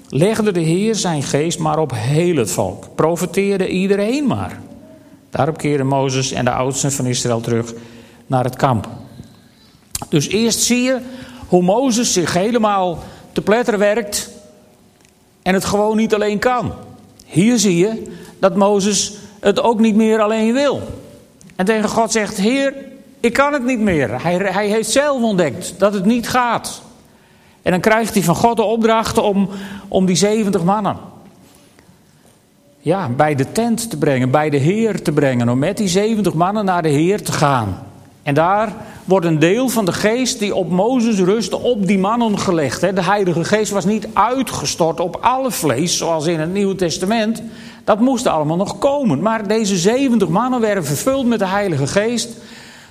Legde 0.10 0.52
de 0.52 0.60
Heer 0.60 0.96
zijn 0.96 1.24
geest 1.24 1.60
maar 1.60 1.80
op 1.80 1.92
heel 1.96 2.36
het 2.36 2.52
volk. 2.52 2.86
Profeteerde 2.96 3.68
iedereen 3.68 4.28
maar. 4.28 4.60
Daarop 5.30 5.58
keerden 5.58 5.88
Mozes 5.88 6.32
en 6.32 6.46
de 6.46 6.52
oudsten 6.52 6.92
van 6.92 7.06
Israël 7.06 7.42
terug 7.42 7.74
naar 8.28 8.44
het 8.44 8.56
kamp. 8.56 8.88
Dus 10.10 10.28
eerst 10.28 10.60
zie 10.60 10.82
je 10.82 10.98
hoe 11.48 11.64
Mozes 11.64 12.14
zich 12.14 12.34
helemaal 12.34 13.00
te 13.32 13.42
pletter 13.42 13.78
werkt 13.78 14.36
en 15.48 15.54
het 15.54 15.66
gewoon 15.66 15.98
niet 15.98 16.14
alleen 16.14 16.40
kan. 16.40 16.74
Hier 17.26 17.58
zie 17.58 17.78
je 17.78 18.12
dat 18.40 18.56
Mozes 18.56 19.14
het 19.40 19.60
ook 19.60 19.80
niet 19.80 19.96
meer 19.96 20.20
alleen 20.22 20.54
wil. 20.54 20.82
En 21.56 21.66
tegen 21.66 21.90
God 21.90 22.12
zegt: 22.12 22.38
Heer, 22.38 22.74
ik 23.20 23.34
kan 23.34 23.54
het 23.54 23.64
niet 23.64 23.80
meer. 23.80 24.22
Hij, 24.22 24.36
hij 24.36 24.68
heeft 24.68 24.90
zelf 24.90 25.22
ontdekt 25.22 25.74
dat 25.78 25.94
het 25.94 26.06
niet 26.06 26.30
gaat. 26.30 26.82
En 27.62 27.72
dan 27.72 27.80
krijgt 27.80 28.14
hij 28.14 28.24
van 28.24 28.36
God 28.36 28.56
de 28.56 28.64
opdracht 28.64 29.18
om, 29.18 29.50
om 29.88 30.06
die 30.06 30.16
70 30.16 30.64
mannen 30.64 30.98
ja, 32.80 33.10
bij 33.10 33.36
de 33.36 33.52
tent 33.52 33.90
te 33.90 33.98
brengen, 33.98 34.32
bij 34.32 34.50
de 34.50 34.58
Heer 34.58 35.02
te 35.02 35.12
brengen. 35.12 35.50
Om 35.50 35.60
met 35.60 35.78
die 35.78 35.88
70 35.88 36.34
mannen 36.34 36.66
naar 36.66 36.82
de 36.82 36.90
Heer 36.90 37.24
te 37.24 37.32
gaan. 37.32 37.87
En 38.28 38.34
daar 38.34 38.76
wordt 39.06 39.26
een 39.26 39.40
deel 39.40 39.70
van 39.70 39.86
de 39.86 39.94
geest 39.94 40.40
die 40.40 40.56
op 40.56 40.70
Mozes 40.70 41.20
rustte 41.20 41.58
op 41.58 41.88
die 41.88 42.00
mannen 42.00 42.40
gelegd. 42.40 42.82
De 42.82 43.04
Heilige 43.04 43.44
Geest 43.44 43.72
was 43.72 43.86
niet 43.86 44.08
uitgestort 44.14 45.00
op 45.00 45.18
alle 45.22 45.52
vlees, 45.52 45.98
zoals 45.98 46.26
in 46.26 46.40
het 46.40 46.54
Nieuwe 46.54 46.76
Testament. 46.76 47.42
Dat 47.84 48.00
moest 48.00 48.28
allemaal 48.28 48.58
nog 48.58 48.78
komen. 48.78 49.22
Maar 49.22 49.48
deze 49.48 49.78
70 49.78 50.28
mannen 50.28 50.62
werden 50.62 50.86
vervuld 50.86 51.26
met 51.26 51.40
de 51.40 51.48
Heilige 51.48 51.88
Geest, 51.88 52.38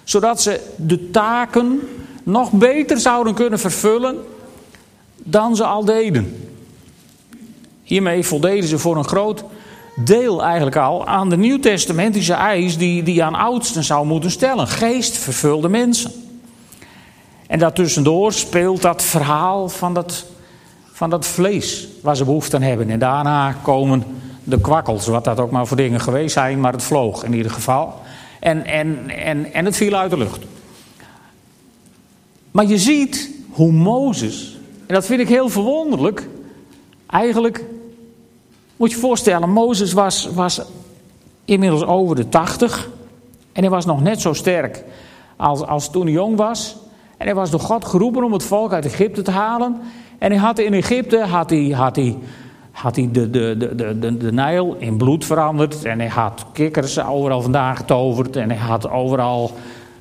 zodat 0.04 0.42
ze 0.42 0.60
de 0.76 1.10
taken 1.10 1.80
nog 2.22 2.50
beter 2.50 2.98
zouden 2.98 3.34
kunnen 3.34 3.58
vervullen 3.58 4.16
dan 5.16 5.56
ze 5.56 5.64
al 5.64 5.84
deden. 5.84 6.50
Hiermee 7.82 8.24
voldeden 8.24 8.68
ze 8.68 8.78
voor 8.78 8.96
een 8.96 9.08
groot 9.08 9.44
deel 9.96 10.44
eigenlijk 10.44 10.76
al 10.76 11.06
aan 11.06 11.28
de 11.28 11.36
nieuwtestamentische 11.36 12.32
eis 12.32 12.78
die, 12.78 13.02
die 13.02 13.24
aan 13.24 13.34
oudsten 13.34 13.84
zou 13.84 14.06
moeten 14.06 14.30
stellen. 14.30 14.68
Geestvervulde 14.68 15.68
mensen. 15.68 16.10
En 17.46 17.58
daartussendoor 17.58 18.32
speelt 18.32 18.82
dat 18.82 19.02
verhaal 19.02 19.68
van 19.68 19.94
dat, 19.94 20.26
van 20.92 21.10
dat 21.10 21.26
vlees 21.26 21.88
waar 22.02 22.16
ze 22.16 22.24
behoefte 22.24 22.56
aan 22.56 22.62
hebben. 22.62 22.90
En 22.90 22.98
daarna 22.98 23.52
komen 23.52 24.04
de 24.44 24.60
kwakkels, 24.60 25.06
wat 25.06 25.24
dat 25.24 25.40
ook 25.40 25.50
maar 25.50 25.66
voor 25.66 25.76
dingen 25.76 26.00
geweest 26.00 26.32
zijn, 26.32 26.60
maar 26.60 26.72
het 26.72 26.82
vloog 26.82 27.24
in 27.24 27.34
ieder 27.34 27.50
geval. 27.50 27.94
En, 28.40 28.64
en, 28.66 29.10
en, 29.10 29.52
en 29.52 29.64
het 29.64 29.76
viel 29.76 29.94
uit 29.94 30.10
de 30.10 30.18
lucht. 30.18 30.44
Maar 32.50 32.66
je 32.66 32.78
ziet 32.78 33.30
hoe 33.50 33.72
Mozes, 33.72 34.58
en 34.86 34.94
dat 34.94 35.06
vind 35.06 35.20
ik 35.20 35.28
heel 35.28 35.48
verwonderlijk, 35.48 36.28
eigenlijk 37.06 37.64
moet 38.76 38.90
je 38.90 38.96
voorstellen, 38.98 39.50
Mozes 39.50 39.92
was, 39.92 40.28
was 40.34 40.60
inmiddels 41.44 41.84
over 41.84 42.16
de 42.16 42.28
80 42.28 42.88
en 43.52 43.62
hij 43.62 43.70
was 43.70 43.84
nog 43.84 44.02
net 44.02 44.20
zo 44.20 44.32
sterk 44.32 44.84
als, 45.36 45.66
als 45.66 45.90
toen 45.90 46.02
hij 46.02 46.12
jong 46.12 46.36
was. 46.36 46.76
En 47.16 47.26
hij 47.26 47.34
was 47.34 47.50
door 47.50 47.60
God 47.60 47.84
geroepen 47.84 48.24
om 48.24 48.32
het 48.32 48.42
volk 48.42 48.72
uit 48.72 48.84
Egypte 48.84 49.22
te 49.22 49.30
halen. 49.30 49.80
En 50.18 50.30
hij 50.30 50.40
had 50.40 50.58
in 50.58 50.74
Egypte 50.74 51.18
had 51.18 51.50
hij, 51.50 51.68
had 51.68 51.96
hij, 51.96 52.18
had 52.70 52.96
hij 52.96 53.08
de, 53.12 53.30
de, 53.30 53.54
de, 53.58 53.98
de, 53.98 54.16
de 54.16 54.32
Nijl 54.32 54.76
in 54.78 54.96
bloed 54.96 55.24
veranderd. 55.24 55.84
En 55.84 55.98
hij 55.98 56.08
had 56.08 56.46
kikkers 56.52 57.04
overal 57.04 57.42
vandaan 57.42 57.76
getoverd. 57.76 58.36
En 58.36 58.50
hij 58.50 58.58
had 58.58 58.90
overal 58.90 59.50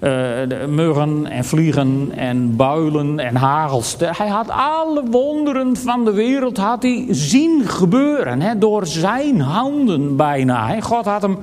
uh, 0.05 0.65
muggen 0.67 1.27
en 1.27 1.45
vliegen 1.45 2.11
en 2.15 2.55
builen 2.55 3.19
en 3.19 3.35
hagels. 3.35 3.95
Hij 3.99 4.27
had 4.27 4.49
alle 4.49 5.03
wonderen 5.09 5.77
van 5.77 6.05
de 6.05 6.11
wereld 6.11 6.57
had 6.57 6.83
hij 6.83 7.05
zien 7.09 7.67
gebeuren. 7.67 8.41
Hè, 8.41 8.57
door 8.57 8.87
zijn 8.87 9.41
handen 9.41 10.15
bijna. 10.15 10.81
God 10.81 11.05
had 11.05 11.21
hem 11.21 11.37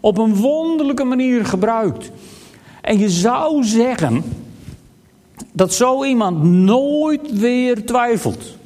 op 0.00 0.18
een 0.18 0.36
wonderlijke 0.36 1.04
manier 1.04 1.46
gebruikt. 1.46 2.10
En 2.80 2.98
je 2.98 3.10
zou 3.10 3.64
zeggen 3.64 4.22
dat 5.52 5.72
zo 5.72 6.04
iemand 6.04 6.42
nooit 6.42 7.38
weer 7.38 7.86
twijfelt. 7.86 8.56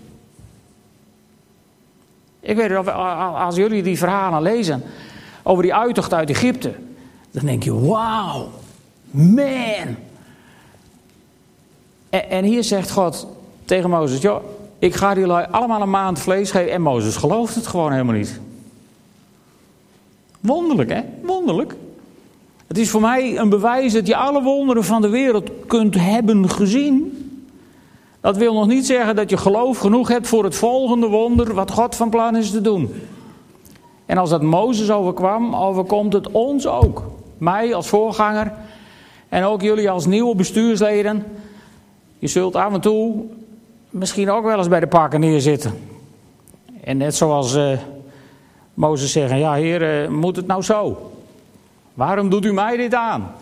Ik 2.40 2.57
weet 2.57 2.71
het, 2.71 2.92
als 3.35 3.57
jullie 3.57 3.83
die 3.83 3.99
verhalen 3.99 4.42
lezen 4.42 4.83
over 5.42 5.62
die 5.62 5.75
uittocht 5.75 6.14
uit 6.14 6.30
Egypte, 6.30 6.75
dan 7.30 7.47
denk 7.47 7.62
je, 7.62 7.80
wauw, 7.80 8.49
man. 9.11 9.97
En, 12.11 12.31
en, 12.31 12.45
hier 12.45 12.65
zegt 12.65 12.91
God 12.91 13.27
tegen 13.65 13.91
Mozes, 13.91 14.21
joh, 14.21 14.45
ik 14.79 14.95
ga 14.95 15.15
jullie 15.15 15.33
allemaal 15.33 15.83
een 15.83 15.91
maand 15.91 16.19
vlees 16.19 16.50
geven. 16.50 16.73
En 16.73 16.83
Mozes 16.83 17.17
gelooft 17.17 17.55
het 17.55 17.67
gewoon 17.67 17.93
helemaal 17.93 18.15
niet. 18.15 18.41
Wonderlijk, 20.41 20.91
hè? 20.91 21.00
Wonderlijk. 21.23 21.75
Het 22.67 22.79
is 22.79 22.91
voor 22.91 23.00
mij 23.00 23.38
een 23.38 23.49
bewijs 23.49 23.93
dat 23.93 24.07
je 24.07 24.17
alle 24.17 24.43
wonderen 24.43 24.85
van 24.85 25.03
de 25.03 25.09
wereld 25.09 25.50
kunt 25.67 25.95
hebben 25.95 26.50
gezien. 26.50 27.12
Dat 28.21 28.37
wil 28.37 28.55
nog 28.55 28.67
niet 28.67 28.87
zeggen 28.87 29.17
dat 29.17 29.31
je 29.31 29.37
geloof 29.37 29.79
genoeg 29.79 30.09
hebt 30.09 30.27
voor 30.27 30.45
het 30.45 30.55
volgende 30.55 31.07
wonder 31.07 31.55
wat 31.55 31.71
God 31.71 31.97
van 31.97 32.11
plan 32.11 32.37
is 32.37 32.50
te 32.50 32.61
doen. 32.61 32.95
En 34.07 34.19
als 34.19 34.31
dat 34.31 34.43
Mozes 34.43 34.91
overkwam, 34.91 35.55
overkomt 35.55 36.12
het 36.12 36.31
ons 36.31 36.67
ook. 36.67 37.03
Mij 37.38 37.75
als 37.75 37.88
voorganger 37.88 38.53
en 39.29 39.45
ook 39.45 39.63
jullie 39.63 39.91
als 39.91 40.07
nieuwe 40.07 40.35
bestuursleden. 40.35 41.25
Je 42.19 42.27
zult 42.27 42.57
af 42.57 42.73
en 42.73 42.81
toe 42.81 43.25
misschien 43.91 44.31
ook 44.31 44.45
wel 44.45 44.59
eens 44.59 44.69
bij 44.69 44.81
de 44.81 44.87
pakken 44.87 45.21
neerzitten. 45.21 45.79
En 46.85 46.97
net 46.97 47.15
zoals 47.15 47.57
uh, 47.57 47.79
Mozes 48.75 49.13
zeggen, 49.13 49.39
ja 49.39 49.55
heer, 49.55 50.03
uh, 50.03 50.09
moet 50.09 50.37
het 50.37 50.47
nou 50.47 50.63
zo? 50.63 51.11
Waarom 51.95 52.31
doet 52.31 52.45
u 52.45 52.53
mij 52.53 52.77
dit 52.77 52.95
aan? 52.95 53.33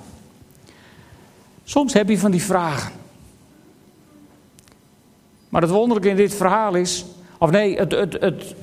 Soms 1.65 1.93
heb 1.93 2.09
je 2.09 2.19
van 2.19 2.31
die 2.31 2.43
vragen. 2.43 2.93
Maar 5.49 5.63
het 5.63 5.71
wonderlijke 5.71 6.09
in 6.09 6.17
dit 6.17 6.35
verhaal 6.35 6.75
is, 6.75 7.05
of 7.39 7.51
nee, 7.51 7.77
het, 7.77 7.93
het, 7.93 8.17
het, 8.21 8.55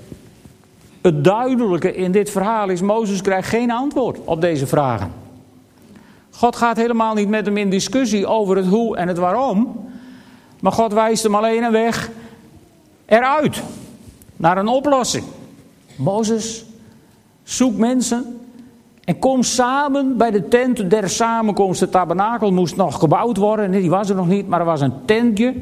het 1.01 1.24
duidelijke 1.24 1.96
in 1.96 2.12
dit 2.12 2.30
verhaal 2.30 2.70
is, 2.70 2.82
Mozes 2.82 3.22
krijgt 3.22 3.50
geen 3.50 3.72
antwoord 3.72 4.20
op 4.24 4.42
deze 4.42 4.68
vragen. 4.68 5.23
God 6.35 6.55
gaat 6.55 6.77
helemaal 6.77 7.13
niet 7.13 7.29
met 7.29 7.45
hem 7.45 7.57
in 7.57 7.69
discussie 7.69 8.27
over 8.27 8.55
het 8.55 8.67
hoe 8.67 8.97
en 8.97 9.07
het 9.07 9.17
waarom. 9.17 9.89
Maar 10.59 10.71
God 10.71 10.93
wijst 10.93 11.23
hem 11.23 11.35
alleen 11.35 11.63
een 11.63 11.71
weg 11.71 12.09
eruit. 13.05 13.63
Naar 14.35 14.57
een 14.57 14.67
oplossing. 14.67 15.23
Mozes, 15.95 16.65
zoek 17.43 17.77
mensen 17.77 18.39
en 19.03 19.19
kom 19.19 19.43
samen 19.43 20.17
bij 20.17 20.31
de 20.31 20.47
tent 20.47 20.89
der 20.89 21.09
samenkomst. 21.09 21.79
De 21.79 21.89
tabernakel 21.89 22.51
moest 22.51 22.75
nog 22.75 22.99
gebouwd 22.99 23.37
worden. 23.37 23.69
Nee, 23.69 23.81
die 23.81 23.89
was 23.89 24.09
er 24.09 24.15
nog 24.15 24.27
niet, 24.27 24.47
maar 24.47 24.59
er 24.59 24.65
was 24.65 24.81
een 24.81 25.05
tentje 25.05 25.53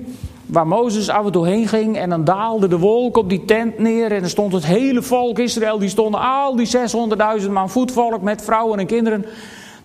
waar 0.45 0.67
Mozes 0.67 1.09
af 1.09 1.25
en 1.25 1.31
toe 1.31 1.47
heen 1.47 1.67
ging. 1.67 1.97
En 1.97 2.09
dan 2.09 2.23
daalde 2.23 2.67
de 2.67 2.77
wolk 2.77 3.17
op 3.17 3.29
die 3.29 3.45
tent 3.45 3.79
neer. 3.79 4.11
En 4.11 4.19
dan 4.19 4.29
stond 4.29 4.53
het 4.53 4.65
hele 4.65 5.01
volk 5.01 5.39
Israël. 5.39 5.79
Die 5.79 5.89
stonden 5.89 6.21
al 6.21 6.55
die 6.55 6.69
600.000 7.41 7.51
man 7.51 7.69
voetvolk 7.69 8.21
met 8.21 8.41
vrouwen 8.41 8.79
en 8.79 8.85
kinderen. 8.85 9.25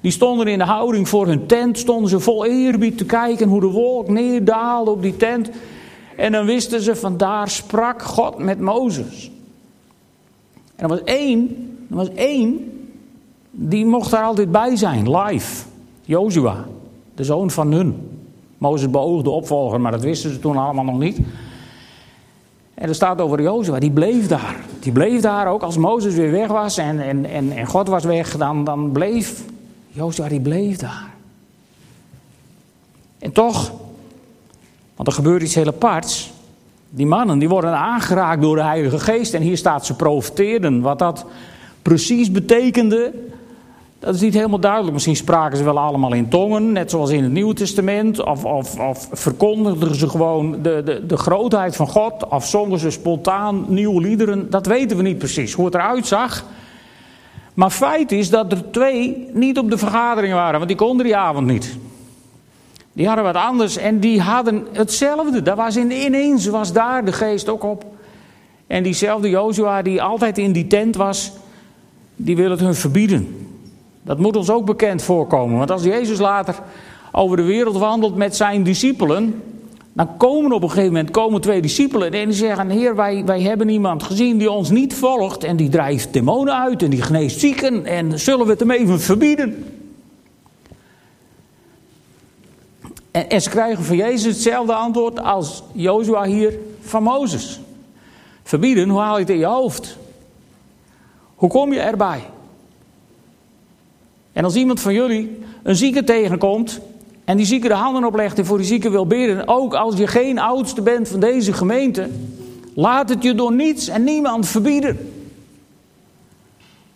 Die 0.07 0.15
stonden 0.15 0.47
in 0.47 0.59
de 0.59 0.65
houding 0.65 1.09
voor 1.09 1.27
hun 1.27 1.47
tent. 1.47 1.79
Stonden 1.79 2.11
ze 2.11 2.21
vol 2.21 2.47
eerbied 2.47 2.99
te 2.99 3.05
kijken 3.05 3.49
hoe 3.49 3.61
de 3.61 3.67
wolk 3.67 4.09
neerdaalde 4.09 4.91
op 4.91 5.03
die 5.03 5.17
tent. 5.17 5.51
En 6.17 6.33
dan 6.33 6.47
wisten 6.47 6.83
ze 6.83 6.97
van 6.97 7.17
daar 7.17 7.49
sprak 7.49 8.03
God 8.03 8.39
met 8.39 8.61
Mozes. 8.61 9.31
En 10.77 10.83
er 10.83 10.89
was 10.89 11.03
één, 11.05 11.49
er 11.91 11.97
was 11.97 12.09
één, 12.15 12.73
die 13.51 13.87
mocht 13.87 14.11
daar 14.11 14.23
altijd 14.23 14.51
bij 14.51 14.77
zijn, 14.77 15.17
live. 15.17 15.65
Jozua, 16.03 16.65
de 17.15 17.25
zoon 17.25 17.51
van 17.51 17.69
Nun. 17.69 18.09
Mozes 18.59 18.91
beoogde 18.91 19.31
opvolger, 19.31 19.81
maar 19.81 19.93
dat 19.93 20.03
wisten 20.03 20.31
ze 20.31 20.39
toen 20.39 20.57
allemaal 20.57 20.85
nog 20.85 20.99
niet. 20.99 21.19
En 22.75 22.89
er 22.89 22.95
staat 22.95 23.21
over 23.21 23.43
Jozua, 23.43 23.79
die 23.79 23.91
bleef 23.91 24.27
daar. 24.27 24.65
Die 24.81 24.93
bleef 24.93 25.21
daar 25.21 25.47
ook 25.47 25.63
als 25.63 25.77
Mozes 25.77 26.15
weer 26.15 26.31
weg 26.31 26.49
was 26.49 26.79
en, 26.79 27.01
en, 27.01 27.25
en, 27.25 27.53
en 27.53 27.67
God 27.67 27.89
was 27.89 28.05
weg, 28.05 28.37
dan, 28.37 28.65
dan 28.65 28.93
bleef 28.93 29.55
Jozua, 29.97 30.29
die 30.29 30.41
bleef 30.41 30.77
daar. 30.77 31.15
En 33.19 33.33
toch, 33.33 33.73
want 34.97 35.09
er 35.09 35.15
gebeurt 35.15 35.43
iets 35.43 35.55
heel 35.55 35.67
aparts. 35.67 36.33
Die 36.91 37.07
mannen 37.07 37.39
die 37.39 37.49
worden 37.49 37.77
aangeraakt 37.77 38.43
door 38.43 38.57
de 38.57 38.63
Heilige 38.63 38.99
Geest 38.99 39.35
en 39.35 39.43
hier 39.43 39.57
staat 39.57 39.87
ze 39.87 39.95
profeteerden. 39.95 40.81
Wat 40.81 40.99
dat 40.99 41.27
precies 41.83 42.31
betekende, 42.31 43.13
dat 43.99 44.15
is 44.15 44.21
niet 44.21 44.35
helemaal 44.35 44.61
duidelijk. 44.61 44.93
Misschien 44.93 45.17
spraken 45.17 45.59
ze 45.59 45.65
wel 45.65 45.79
allemaal 45.79 46.13
in 46.13 46.29
tongen, 46.29 46.73
net 46.73 46.91
zoals 46.91 47.11
in 47.11 47.23
het 47.23 47.33
Nieuwe 47.33 47.55
Testament. 47.55 48.25
Of, 48.25 48.45
of, 48.45 48.79
of 48.79 49.09
verkondigden 49.13 49.95
ze 49.95 50.09
gewoon 50.09 50.63
de, 50.63 50.83
de, 50.85 51.07
de 51.07 51.17
grootheid 51.17 51.77
van 51.77 51.89
God. 51.89 52.29
Of 52.29 52.47
zongen 52.47 52.79
ze 52.79 52.91
spontaan 52.91 53.65
nieuwe 53.69 54.01
liederen. 54.01 54.51
Dat 54.51 54.67
weten 54.67 54.97
we 54.97 55.03
niet 55.03 55.19
precies 55.19 55.53
hoe 55.53 55.65
het 55.65 55.75
eruit 55.75 56.07
zag. 56.07 56.45
Maar 57.57 57.71
feit 57.71 58.13
is 58.13 58.31
dat 58.31 58.53
er 58.53 58.71
twee 58.71 59.29
niet 59.33 59.59
op 59.59 59.71
de 59.71 59.79
vergadering 59.79 60.33
waren, 60.33 60.55
want 60.55 60.69
die 60.69 60.77
konden 60.77 61.07
die 61.07 61.17
avond 61.17 61.47
niet. 61.47 61.77
Die 62.93 63.07
hadden 63.07 63.25
wat 63.25 63.35
anders 63.35 63.77
en 63.77 64.01
die 64.01 64.21
hadden 64.21 64.67
hetzelfde. 64.73 65.43
Daar 65.43 65.57
was 65.57 65.77
in, 65.77 65.91
ineens 65.91 66.47
was 66.47 66.73
daar 66.73 67.05
de 67.05 67.13
geest 67.13 67.49
ook 67.49 67.63
op. 67.63 67.85
En 68.67 68.83
diezelfde 68.83 69.29
Jozua 69.29 69.83
die 69.83 70.03
altijd 70.03 70.39
in 70.39 70.53
die 70.53 70.67
tent 70.67 70.97
was, 70.97 71.33
die 72.17 72.37
wil 72.37 72.51
het 72.51 72.61
hun 72.61 72.75
verbieden. 72.75 73.49
Dat 74.03 74.19
moet 74.19 74.37
ons 74.37 74.51
ook 74.51 74.65
bekend 74.65 75.03
voorkomen. 75.03 75.59
Want 75.59 75.71
als 75.71 75.83
Jezus 75.83 76.19
later 76.19 76.55
over 77.13 77.37
de 77.37 77.43
wereld 77.43 77.77
wandelt 77.77 78.17
met 78.17 78.37
zijn 78.37 78.63
discipelen. 78.63 79.43
Dan 79.97 80.17
komen 80.17 80.53
op 80.53 80.63
een 80.63 80.69
gegeven 80.69 80.93
moment 80.93 81.11
komen 81.11 81.41
twee 81.41 81.63
discipelen 81.63 82.13
en 82.13 82.29
die 82.29 82.37
zeggen: 82.37 82.71
Heer, 82.71 82.97
wij, 82.97 83.25
wij 83.25 83.41
hebben 83.41 83.69
iemand 83.69 84.03
gezien 84.03 84.39
die 84.39 84.51
ons 84.51 84.71
niet 84.71 84.95
volgt. 84.95 85.45
En 85.45 85.57
die 85.57 85.69
drijft 85.69 86.13
demonen 86.13 86.55
uit 86.55 86.83
en 86.83 86.91
die 86.91 87.03
geneest 87.03 87.41
zieken. 87.41 87.87
En 87.87 88.21
zullen 88.21 88.45
we 88.45 88.51
het 88.51 88.61
hem 88.61 88.71
even 88.71 89.01
verbieden? 89.01 89.65
En, 93.11 93.43
ze 93.43 93.51
krijgen 93.51 93.85
van 93.85 93.97
Jezus 93.97 94.35
hetzelfde 94.35 94.75
antwoord 94.75 95.23
als 95.23 95.63
Jozua 95.73 96.25
hier 96.25 96.59
van 96.81 97.03
Mozes. 97.03 97.61
Verbieden, 98.43 98.89
hoe 98.89 99.01
haal 99.01 99.15
je 99.15 99.21
het 99.21 99.31
in 99.31 99.39
je 99.39 99.47
hoofd? 99.47 99.97
Hoe 101.35 101.49
kom 101.49 101.73
je 101.73 101.81
erbij? 101.81 102.21
En 104.33 104.45
als 104.45 104.55
iemand 104.55 104.81
van 104.81 104.95
jullie 104.95 105.39
een 105.63 105.77
zieke 105.77 106.05
tegenkomt 106.05 106.81
en 107.27 107.37
die 107.37 107.47
zieke 107.47 107.69
de 107.69 107.75
handen 107.75 108.05
oplegt 108.05 108.39
en 108.39 108.47
voor 108.47 108.59
die 108.59 108.67
zieke 108.67 108.91
wil 108.91 109.07
bidden, 109.07 109.49
ook 109.49 109.75
als 109.75 109.97
je 109.97 110.07
geen 110.07 110.39
oudste 110.39 110.83
bent 110.83 111.09
van 111.09 111.21
deze 111.21 111.53
gemeente, 111.53 112.09
laat 112.75 113.09
het 113.09 113.23
je 113.23 113.35
door 113.35 113.53
niets 113.53 113.89
en 113.89 114.05
niemand 114.05 114.47
verbieden. 114.47 115.11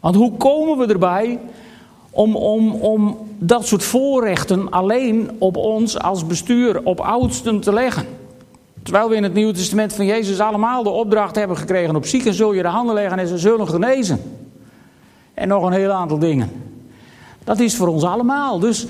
Want 0.01 0.15
hoe 0.15 0.37
komen 0.37 0.79
we 0.79 0.93
erbij 0.93 1.39
om, 2.11 2.37
om, 2.37 2.73
om 2.73 3.19
dat 3.39 3.67
soort 3.67 3.85
voorrechten 3.85 4.71
alleen 4.71 5.31
op 5.39 5.57
ons 5.57 5.99
als 5.99 6.27
bestuur, 6.27 6.85
op 6.85 7.01
oudsten 7.01 7.61
te 7.61 7.73
leggen? 7.73 8.07
Terwijl 8.83 9.09
we 9.09 9.17
in 9.17 9.23
het 9.23 9.35
Nieuwe 9.35 9.53
Testament 9.53 9.93
van 9.93 10.07
Jezus 10.07 10.41
allemaal 10.41 10.83
de 10.83 10.91
opdracht 10.91 11.37
hebben 11.37 11.57
gekregen: 11.57 11.97
op 11.97 12.07
zieken 12.07 12.35
zul 12.35 12.53
je 12.53 12.63
de 12.63 12.69
handen 12.69 12.95
leggen 12.95 13.19
en 13.19 13.27
ze 13.27 13.39
zullen 13.39 13.69
genezen. 13.69 14.21
En 15.35 15.49
nog 15.49 15.65
een 15.65 15.73
heel 15.73 15.91
aantal 15.91 16.19
dingen. 16.19 16.51
Dat 17.45 17.59
is 17.59 17.77
voor 17.77 17.89
ons 17.89 18.03
allemaal. 18.03 18.59
Dus 18.59 18.87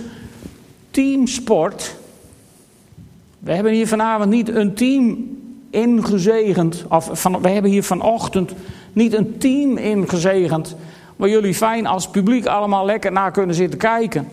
teamsport. 0.91 1.97
We 3.39 3.53
hebben 3.53 3.73
hier 3.73 3.87
vanavond 3.87 4.31
niet 4.31 4.49
een 4.49 4.75
team 4.75 5.39
ingezegend. 5.71 6.85
Of 6.89 7.11
van, 7.13 7.43
we 7.43 7.49
hebben 7.49 7.71
hier 7.71 7.83
vanochtend 7.83 8.53
niet 8.93 9.13
een 9.13 9.39
team 9.39 9.77
ingezegend. 9.77 10.77
Waar 11.17 11.29
jullie 11.29 11.55
fijn 11.55 11.87
als 11.87 12.09
publiek 12.09 12.47
allemaal 12.47 12.85
lekker 12.85 13.13
naar 13.13 13.31
kunnen 13.31 13.55
zitten 13.55 13.79
kijken. 13.79 14.29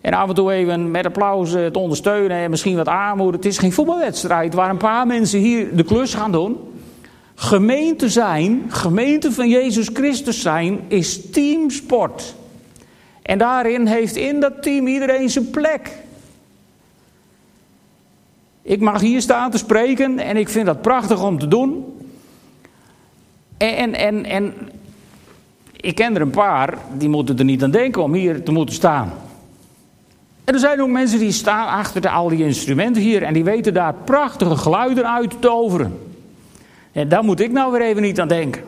En 0.00 0.14
af 0.14 0.28
en 0.28 0.34
toe 0.34 0.52
even 0.52 0.90
met 0.90 1.06
applaus 1.06 1.50
te 1.50 1.78
ondersteunen 1.78 2.36
en 2.36 2.50
misschien 2.50 2.76
wat 2.76 2.88
aanmoedigen. 2.88 3.40
Het 3.40 3.52
is 3.52 3.58
geen 3.58 3.72
voetbalwedstrijd 3.72 4.54
waar 4.54 4.70
een 4.70 4.76
paar 4.76 5.06
mensen 5.06 5.38
hier 5.38 5.76
de 5.76 5.84
klus 5.84 6.14
gaan 6.14 6.32
doen. 6.32 6.56
Gemeente 7.34 8.08
zijn, 8.08 8.62
gemeente 8.68 9.32
van 9.32 9.48
Jezus 9.48 9.90
Christus 9.92 10.40
zijn, 10.40 10.80
is 10.88 11.30
teamsport. 11.30 12.34
En 13.30 13.38
daarin 13.38 13.86
heeft 13.86 14.16
in 14.16 14.40
dat 14.40 14.62
team 14.62 14.86
iedereen 14.86 15.30
zijn 15.30 15.50
plek. 15.50 15.90
Ik 18.62 18.80
mag 18.80 19.00
hier 19.00 19.20
staan 19.20 19.50
te 19.50 19.58
spreken 19.58 20.18
en 20.18 20.36
ik 20.36 20.48
vind 20.48 20.66
dat 20.66 20.82
prachtig 20.82 21.24
om 21.24 21.38
te 21.38 21.48
doen. 21.48 21.84
En, 23.56 23.94
en, 23.94 24.24
en 24.24 24.54
ik 25.76 25.94
ken 25.94 26.14
er 26.14 26.20
een 26.20 26.30
paar, 26.30 26.74
die 26.98 27.08
moeten 27.08 27.38
er 27.38 27.44
niet 27.44 27.62
aan 27.62 27.70
denken 27.70 28.02
om 28.02 28.12
hier 28.12 28.42
te 28.42 28.52
moeten 28.52 28.74
staan. 28.74 29.12
En 30.44 30.54
er 30.54 30.60
zijn 30.60 30.82
ook 30.82 30.88
mensen 30.88 31.18
die 31.18 31.32
staan 31.32 31.68
achter 31.68 32.00
de, 32.00 32.10
al 32.10 32.28
die 32.28 32.44
instrumenten 32.44 33.02
hier 33.02 33.22
en 33.22 33.32
die 33.32 33.44
weten 33.44 33.74
daar 33.74 33.94
prachtige 33.94 34.56
geluiden 34.56 35.12
uit 35.12 35.30
te 35.30 35.38
toveren. 35.38 35.98
En 36.92 37.08
daar 37.08 37.24
moet 37.24 37.40
ik 37.40 37.52
nou 37.52 37.72
weer 37.72 37.82
even 37.82 38.02
niet 38.02 38.20
aan 38.20 38.28
denken. 38.28 38.62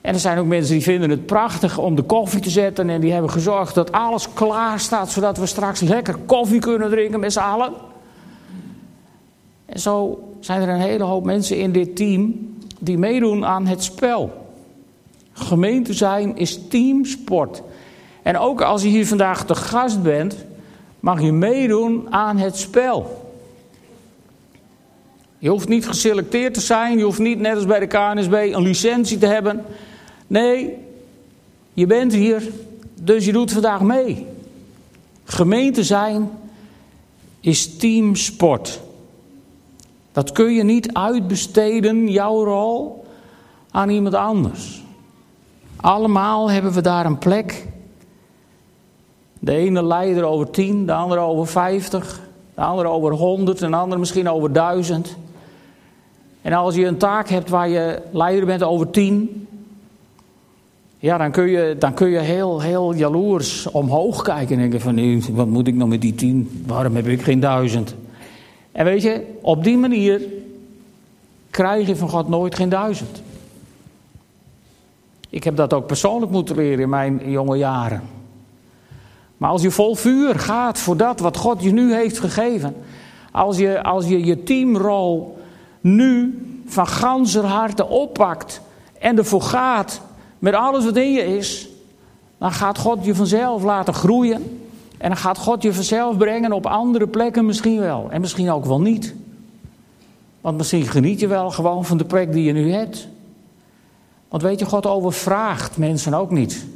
En 0.00 0.14
er 0.14 0.20
zijn 0.20 0.38
ook 0.38 0.46
mensen 0.46 0.74
die 0.74 0.82
vinden 0.82 1.10
het 1.10 1.26
prachtig 1.26 1.78
om 1.78 1.94
de 1.94 2.02
koffie 2.02 2.40
te 2.40 2.50
zetten. 2.50 2.90
En 2.90 3.00
die 3.00 3.12
hebben 3.12 3.30
gezorgd 3.30 3.74
dat 3.74 3.92
alles 3.92 4.32
klaar 4.32 4.80
staat. 4.80 5.10
Zodat 5.10 5.38
we 5.38 5.46
straks 5.46 5.80
lekker 5.80 6.16
koffie 6.26 6.60
kunnen 6.60 6.90
drinken 6.90 7.20
met 7.20 7.32
z'n 7.32 7.38
allen. 7.38 7.72
En 9.66 9.80
zo 9.80 10.24
zijn 10.40 10.62
er 10.62 10.68
een 10.68 10.80
hele 10.80 11.04
hoop 11.04 11.24
mensen 11.24 11.58
in 11.58 11.72
dit 11.72 11.96
team. 11.96 12.48
die 12.78 12.98
meedoen 12.98 13.46
aan 13.46 13.66
het 13.66 13.82
spel. 13.82 14.48
Gemeente 15.32 15.92
zijn 15.92 16.36
is 16.36 16.60
teamsport. 16.68 17.62
En 18.22 18.38
ook 18.38 18.60
als 18.60 18.82
je 18.82 18.88
hier 18.88 19.06
vandaag 19.06 19.44
te 19.44 19.54
gast 19.54 20.02
bent, 20.02 20.44
mag 21.00 21.20
je 21.20 21.32
meedoen 21.32 22.06
aan 22.10 22.38
het 22.38 22.56
spel. 22.56 23.28
Je 25.38 25.48
hoeft 25.48 25.68
niet 25.68 25.86
geselecteerd 25.86 26.54
te 26.54 26.60
zijn, 26.60 26.98
je 26.98 27.04
hoeft 27.04 27.18
niet 27.18 27.38
net 27.38 27.54
als 27.54 27.66
bij 27.66 27.80
de 27.80 27.86
KNSB 27.86 28.32
een 28.32 28.62
licentie 28.62 29.18
te 29.18 29.26
hebben. 29.26 29.64
Nee, 30.30 30.76
je 31.72 31.86
bent 31.86 32.12
hier, 32.12 32.52
dus 33.02 33.24
je 33.24 33.32
doet 33.32 33.52
vandaag 33.52 33.80
mee. 33.80 34.26
Gemeente 35.24 35.84
zijn 35.84 36.30
is 37.40 37.76
teamsport. 37.76 38.80
Dat 40.12 40.32
kun 40.32 40.52
je 40.52 40.62
niet 40.62 40.92
uitbesteden, 40.92 42.08
jouw 42.08 42.44
rol, 42.44 43.04
aan 43.70 43.88
iemand 43.88 44.14
anders. 44.14 44.82
Allemaal 45.76 46.50
hebben 46.50 46.72
we 46.72 46.80
daar 46.80 47.06
een 47.06 47.18
plek. 47.18 47.66
De 49.38 49.52
ene 49.52 49.84
leider 49.84 50.24
over 50.24 50.50
tien, 50.50 50.86
de 50.86 50.92
andere 50.92 51.20
over 51.20 51.46
vijftig, 51.46 52.20
de 52.54 52.60
andere 52.60 52.88
over 52.88 53.12
honderd, 53.12 53.62
en 53.62 53.70
de 53.70 53.76
andere 53.76 54.00
misschien 54.00 54.28
over 54.28 54.52
duizend. 54.52 55.16
En 56.42 56.52
als 56.52 56.74
je 56.74 56.86
een 56.86 56.98
taak 56.98 57.28
hebt 57.28 57.48
waar 57.48 57.68
je 57.68 58.02
leider 58.12 58.46
bent 58.46 58.62
over 58.62 58.90
tien, 58.90 59.44
ja, 61.02 61.18
dan 61.18 61.30
kun 61.30 61.46
je, 61.46 61.76
dan 61.78 61.94
kun 61.94 62.08
je 62.08 62.18
heel, 62.18 62.60
heel 62.60 62.94
jaloers 62.94 63.70
omhoog 63.70 64.22
kijken 64.22 64.54
en 64.54 64.70
denken 64.70 64.80
van, 64.80 65.34
wat 65.34 65.46
moet 65.46 65.66
ik 65.66 65.74
nou 65.74 65.88
met 65.88 66.00
die 66.00 66.14
tien? 66.14 66.64
Waarom 66.66 66.96
heb 66.96 67.06
ik 67.06 67.22
geen 67.22 67.40
duizend? 67.40 67.94
En 68.72 68.84
weet 68.84 69.02
je, 69.02 69.26
op 69.40 69.64
die 69.64 69.78
manier 69.78 70.22
krijg 71.50 71.86
je 71.86 71.96
van 71.96 72.08
God 72.08 72.28
nooit 72.28 72.54
geen 72.54 72.68
duizend. 72.68 73.22
Ik 75.30 75.44
heb 75.44 75.56
dat 75.56 75.72
ook 75.72 75.86
persoonlijk 75.86 76.32
moeten 76.32 76.56
leren 76.56 76.80
in 76.80 76.88
mijn 76.88 77.30
jonge 77.30 77.56
jaren. 77.56 78.02
Maar 79.36 79.50
als 79.50 79.62
je 79.62 79.70
vol 79.70 79.94
vuur 79.94 80.38
gaat 80.38 80.78
voor 80.78 80.96
dat 80.96 81.20
wat 81.20 81.36
God 81.36 81.62
je 81.62 81.72
nu 81.72 81.94
heeft 81.94 82.18
gegeven, 82.18 82.76
als 83.32 83.58
je 83.58 83.82
als 83.82 84.06
je, 84.06 84.24
je 84.24 84.42
teamrol 84.42 85.38
nu 85.80 86.38
van 86.66 86.86
ganser 86.86 87.44
harte 87.44 87.86
oppakt 87.86 88.60
en 88.98 89.18
ervoor 89.18 89.42
gaat 89.42 90.00
met 90.40 90.54
alles 90.54 90.84
wat 90.84 90.96
in 90.96 91.12
je 91.12 91.36
is, 91.36 91.68
dan 92.38 92.52
gaat 92.52 92.78
God 92.78 93.04
je 93.04 93.14
vanzelf 93.14 93.62
laten 93.62 93.94
groeien. 93.94 94.60
En 94.98 95.08
dan 95.08 95.16
gaat 95.16 95.38
God 95.38 95.62
je 95.62 95.72
vanzelf 95.72 96.16
brengen 96.16 96.52
op 96.52 96.66
andere 96.66 97.06
plekken 97.06 97.46
misschien 97.46 97.80
wel. 97.80 98.08
En 98.10 98.20
misschien 98.20 98.50
ook 98.50 98.64
wel 98.64 98.80
niet. 98.80 99.14
Want 100.40 100.56
misschien 100.56 100.86
geniet 100.86 101.20
je 101.20 101.26
wel 101.26 101.50
gewoon 101.50 101.84
van 101.84 101.98
de 101.98 102.04
plek 102.04 102.32
die 102.32 102.44
je 102.44 102.52
nu 102.52 102.72
hebt. 102.72 103.08
Want 104.28 104.42
weet 104.42 104.58
je, 104.58 104.64
God 104.64 104.86
overvraagt 104.86 105.76
mensen 105.76 106.14
ook 106.14 106.30
niet. 106.30 106.66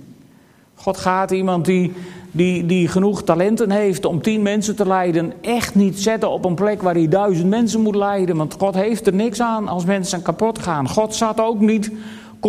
God 0.75 0.97
gaat 0.97 1.31
iemand 1.31 1.65
die, 1.65 1.93
die, 2.31 2.67
die 2.67 2.89
genoeg 2.89 3.23
talenten 3.23 3.71
heeft 3.71 4.05
om 4.05 4.23
tien 4.23 4.43
mensen 4.43 4.77
te 4.77 4.87
leiden, 4.87 5.33
echt 5.41 5.75
niet 5.75 6.01
zetten 6.01 6.31
op 6.31 6.45
een 6.45 6.55
plek 6.55 6.83
waar 6.83 6.95
hij 6.95 7.09
duizend 7.09 7.49
mensen 7.49 7.81
moet 7.81 7.95
leiden. 7.95 8.37
Want 8.37 8.55
God 8.59 8.75
heeft 8.75 9.07
er 9.07 9.15
niks 9.15 9.41
aan 9.41 9.69
als 9.69 9.85
mensen 9.85 10.23
kapot 10.23 10.59
gaan. 10.59 10.89
God 10.89 11.15
zat 11.15 11.41
ook 11.41 11.61
niet 11.61 11.91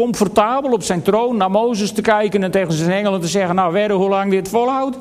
comfortabel 0.01 0.71
op 0.71 0.83
zijn 0.83 1.01
troon 1.01 1.37
naar 1.37 1.51
Mozes 1.51 1.91
te 1.91 2.01
kijken 2.01 2.43
en 2.43 2.51
tegen 2.51 2.73
zijn 2.73 2.91
engelen 2.91 3.21
te 3.21 3.27
zeggen: 3.27 3.55
Nou, 3.55 3.73
werden 3.73 3.97
hoe 3.97 4.09
lang 4.09 4.31
dit 4.31 4.49
volhoudt? 4.49 4.97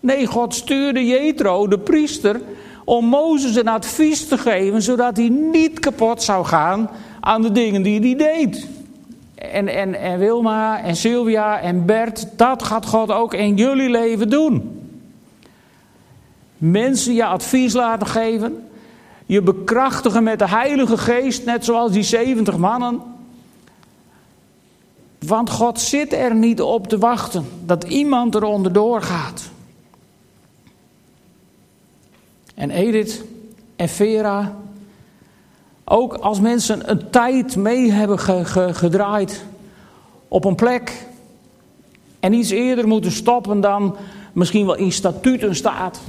Nee, 0.00 0.26
God 0.26 0.54
stuurde 0.54 1.06
Jethro, 1.06 1.68
de 1.68 1.78
priester, 1.78 2.40
om 2.84 3.04
Mozes 3.04 3.56
een 3.56 3.68
advies 3.68 4.28
te 4.28 4.38
geven, 4.38 4.82
zodat 4.82 5.16
hij 5.16 5.28
niet 5.28 5.80
kapot 5.80 6.22
zou 6.22 6.44
gaan 6.44 6.90
aan 7.20 7.42
de 7.42 7.52
dingen 7.52 7.82
die 7.82 8.00
hij 8.00 8.16
deed. 8.16 8.68
En, 9.34 9.68
en, 9.68 9.94
en 9.94 10.18
Wilma 10.18 10.82
en 10.82 10.96
Sylvia 10.96 11.60
en 11.60 11.84
Bert, 11.84 12.26
dat 12.36 12.62
gaat 12.62 12.86
God 12.86 13.12
ook 13.12 13.34
in 13.34 13.56
jullie 13.56 13.90
leven 13.90 14.28
doen. 14.28 14.80
Mensen 16.58 17.14
je 17.14 17.24
advies 17.24 17.72
laten 17.72 18.06
geven, 18.06 18.68
je 19.26 19.42
bekrachtigen 19.42 20.22
met 20.22 20.38
de 20.38 20.48
Heilige 20.48 20.98
Geest, 20.98 21.44
net 21.44 21.64
zoals 21.64 21.92
die 21.92 22.02
70 22.02 22.56
mannen. 22.56 23.14
Want 25.26 25.50
God 25.50 25.80
zit 25.80 26.12
er 26.12 26.34
niet 26.34 26.60
op 26.60 26.88
te 26.88 26.98
wachten 26.98 27.44
dat 27.64 27.84
iemand 27.84 28.34
er 28.34 28.44
onderdoor 28.44 29.02
gaat. 29.02 29.50
En 32.54 32.70
Edith 32.70 33.24
en 33.76 33.88
Vera, 33.88 34.56
ook 35.84 36.14
als 36.14 36.40
mensen 36.40 36.90
een 36.90 37.10
tijd 37.10 37.56
mee 37.56 37.92
hebben 37.92 38.18
gedraaid 38.74 39.44
op 40.28 40.44
een 40.44 40.54
plek 40.54 41.06
en 42.20 42.32
iets 42.32 42.50
eerder 42.50 42.88
moeten 42.88 43.12
stoppen 43.12 43.60
dan 43.60 43.96
misschien 44.32 44.66
wel 44.66 44.76
in 44.76 44.92
statuten 44.92 45.54
staat. 45.54 46.00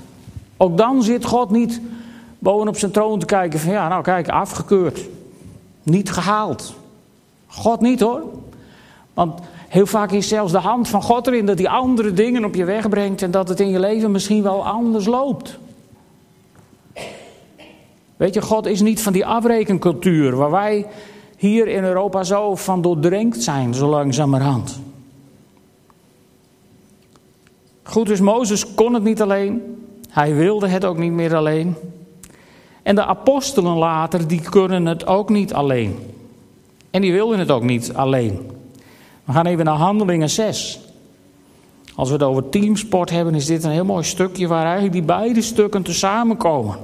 Ook 0.58 0.78
dan 0.78 1.04
zit 1.04 1.26
God 1.26 1.50
niet 1.50 1.82
bovenop 2.40 2.78
zijn 2.78 2.92
troon 2.92 3.20
te 3.20 3.26
kijken 3.26 3.60
van 3.60 3.72
ja, 3.72 3.88
nou 3.88 4.04
kijk, 4.04 4.30
afgekeurd. 4.30 5.00
Niet 5.84 6.12
gehaald. 6.12 6.74
God 7.48 7.82
niet 7.82 8.00
hoor. 8.00 8.24
Want 9.18 9.40
heel 9.68 9.86
vaak 9.86 10.12
is 10.12 10.28
zelfs 10.28 10.52
de 10.52 10.58
hand 10.58 10.88
van 10.88 11.02
God 11.02 11.28
erin 11.28 11.46
dat 11.46 11.58
hij 11.58 11.68
andere 11.68 12.14
dingen 12.14 12.46
op 12.46 12.56
je 12.56 12.66
weg 12.66 12.90
brengt 12.90 13.22
en 13.22 13.32
dat 13.32 13.50
het 13.50 13.60
in 13.60 13.70
je 13.70 13.80
leven 13.80 14.12
misschien 14.12 14.44
wel 14.44 14.66
anders 14.66 15.06
loopt. 15.06 15.58
Weet 18.18 18.34
je, 18.34 18.42
God 18.42 18.66
is 18.66 18.82
niet 18.82 19.02
van 19.02 19.14
die 19.14 19.26
afrekencultuur 19.26 20.36
waar 20.36 20.52
wij 20.52 20.86
hier 21.38 21.68
in 21.68 21.84
Europa 21.84 22.24
zo 22.24 22.56
van 22.56 22.82
doordrenkt 22.82 23.44
zijn, 23.44 23.74
zo 23.74 23.88
langzamerhand. 23.88 24.80
Goed, 27.84 28.08
dus 28.08 28.20
Mozes 28.20 28.74
kon 28.74 28.94
het 28.94 29.04
niet 29.04 29.22
alleen. 29.22 29.62
Hij 30.10 30.36
wilde 30.36 30.68
het 30.68 30.86
ook 30.86 30.98
niet 30.98 31.12
meer 31.12 31.36
alleen. 31.36 31.76
En 32.84 32.96
de 32.96 33.06
apostelen 33.06 33.78
later, 33.78 34.28
die 34.28 34.42
kunnen 34.42 34.86
het 34.86 35.08
ook 35.08 35.30
niet 35.30 35.54
alleen. 35.54 36.00
En 36.92 37.02
die 37.02 37.12
wilden 37.12 37.40
het 37.40 37.52
ook 37.52 37.64
niet 37.64 37.94
alleen. 37.94 38.56
We 39.28 39.34
gaan 39.34 39.46
even 39.46 39.66
naar 39.66 39.76
Handelingen 39.76 40.30
6. 40.30 40.80
Als 41.96 42.08
we 42.08 42.14
het 42.14 42.24
over 42.24 42.50
teamsport 42.50 43.10
hebben, 43.10 43.36
is 43.36 43.46
dit 43.46 43.64
een 43.64 43.72
heel 43.72 43.86
mooi 43.86 44.04
stukje 44.04 44.48
waar 44.48 44.64
eigenlijk 44.64 44.94
die 44.94 45.04
beide 45.04 45.42
stukken 45.42 45.84
te 45.84 45.94
samenkomen. 45.94 46.78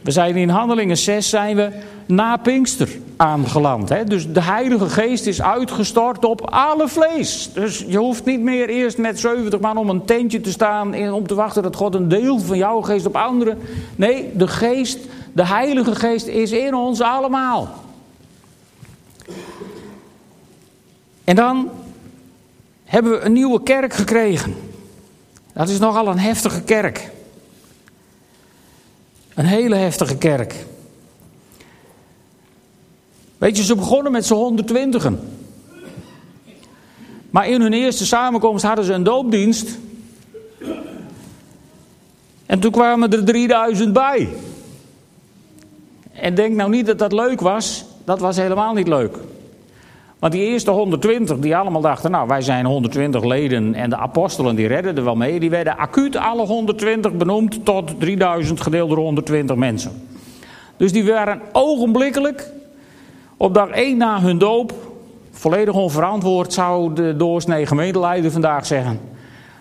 We 0.00 0.10
zijn 0.10 0.36
in 0.36 0.48
Handelingen 0.48 0.96
6 0.96 1.28
zijn 1.28 1.56
we 1.56 1.70
na 2.06 2.36
Pinkster 2.36 2.88
aangeland. 3.16 3.88
Hè? 3.88 4.04
Dus 4.04 4.32
de 4.32 4.42
Heilige 4.42 4.88
Geest 4.88 5.26
is 5.26 5.42
uitgestort 5.42 6.24
op 6.24 6.50
alle 6.50 6.88
vlees. 6.88 7.50
Dus 7.52 7.84
je 7.88 7.98
hoeft 7.98 8.24
niet 8.24 8.40
meer 8.40 8.68
eerst 8.68 8.98
met 8.98 9.20
70 9.20 9.60
man 9.60 9.76
om 9.76 9.88
een 9.88 10.04
tentje 10.04 10.40
te 10.40 10.50
staan 10.50 10.94
en 10.94 11.12
om 11.12 11.26
te 11.26 11.34
wachten 11.34 11.62
dat 11.62 11.76
God 11.76 11.94
een 11.94 12.08
deel 12.08 12.38
van 12.38 12.56
jouw 12.56 12.80
geest 12.80 13.06
op 13.06 13.16
anderen. 13.16 13.58
Nee, 13.96 14.30
de 14.34 14.48
Geest, 14.48 14.98
de 15.32 15.46
Heilige 15.46 15.94
Geest 15.94 16.26
is 16.26 16.52
in 16.52 16.74
ons 16.74 17.00
allemaal. 17.00 17.84
En 21.26 21.36
dan 21.36 21.70
hebben 22.84 23.12
we 23.12 23.20
een 23.20 23.32
nieuwe 23.32 23.62
kerk 23.62 23.94
gekregen. 23.94 24.54
Dat 25.52 25.68
is 25.68 25.78
nogal 25.78 26.08
een 26.08 26.18
heftige 26.18 26.62
kerk. 26.62 27.10
Een 29.34 29.44
hele 29.44 29.74
heftige 29.74 30.16
kerk. 30.16 30.54
Weet 33.38 33.56
je, 33.56 33.62
ze 33.62 33.74
begonnen 33.74 34.12
met 34.12 34.26
z'n 34.26 34.34
120. 34.34 35.10
Maar 37.30 37.48
in 37.48 37.60
hun 37.60 37.72
eerste 37.72 38.06
samenkomst 38.06 38.64
hadden 38.64 38.84
ze 38.84 38.92
een 38.92 39.02
doopdienst. 39.02 39.78
En 42.46 42.60
toen 42.60 42.70
kwamen 42.70 43.12
er 43.12 43.24
3000 43.24 43.92
bij. 43.92 44.28
En 46.12 46.34
denk 46.34 46.56
nou 46.56 46.70
niet 46.70 46.86
dat 46.86 46.98
dat 46.98 47.12
leuk 47.12 47.40
was. 47.40 47.84
Dat 48.04 48.20
was 48.20 48.36
helemaal 48.36 48.74
niet 48.74 48.88
leuk. 48.88 49.16
Want 50.18 50.32
die 50.32 50.42
eerste 50.42 50.70
120, 50.70 51.38
die 51.38 51.56
allemaal 51.56 51.80
dachten, 51.80 52.10
nou 52.10 52.28
wij 52.28 52.40
zijn 52.40 52.66
120 52.66 53.24
leden 53.24 53.74
en 53.74 53.90
de 53.90 53.96
apostelen 53.96 54.56
die 54.56 54.66
redden 54.66 54.96
er 54.96 55.04
wel 55.04 55.16
mee. 55.16 55.40
Die 55.40 55.50
werden 55.50 55.78
acuut 55.78 56.16
alle 56.16 56.46
120 56.46 57.12
benoemd 57.12 57.64
tot 57.64 58.00
3000 58.00 58.60
gedeeld 58.60 58.88
door 58.88 58.98
120 58.98 59.56
mensen. 59.56 60.02
Dus 60.76 60.92
die 60.92 61.04
waren 61.04 61.40
ogenblikkelijk 61.52 62.50
op 63.36 63.54
dag 63.54 63.68
1 63.68 63.96
na 63.96 64.20
hun 64.20 64.38
doop, 64.38 64.72
volledig 65.30 65.74
onverantwoord 65.74 66.52
zou 66.52 66.94
de 66.94 67.16
doorsnee 67.16 67.66
gemeenteleider 67.66 68.30
vandaag 68.30 68.66
zeggen, 68.66 69.00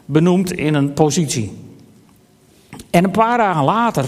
benoemd 0.06 0.52
in 0.52 0.74
een 0.74 0.94
positie. 0.94 1.64
En 2.90 3.04
een 3.04 3.12
paar 3.12 3.38
dagen 3.38 3.64
later 3.64 4.06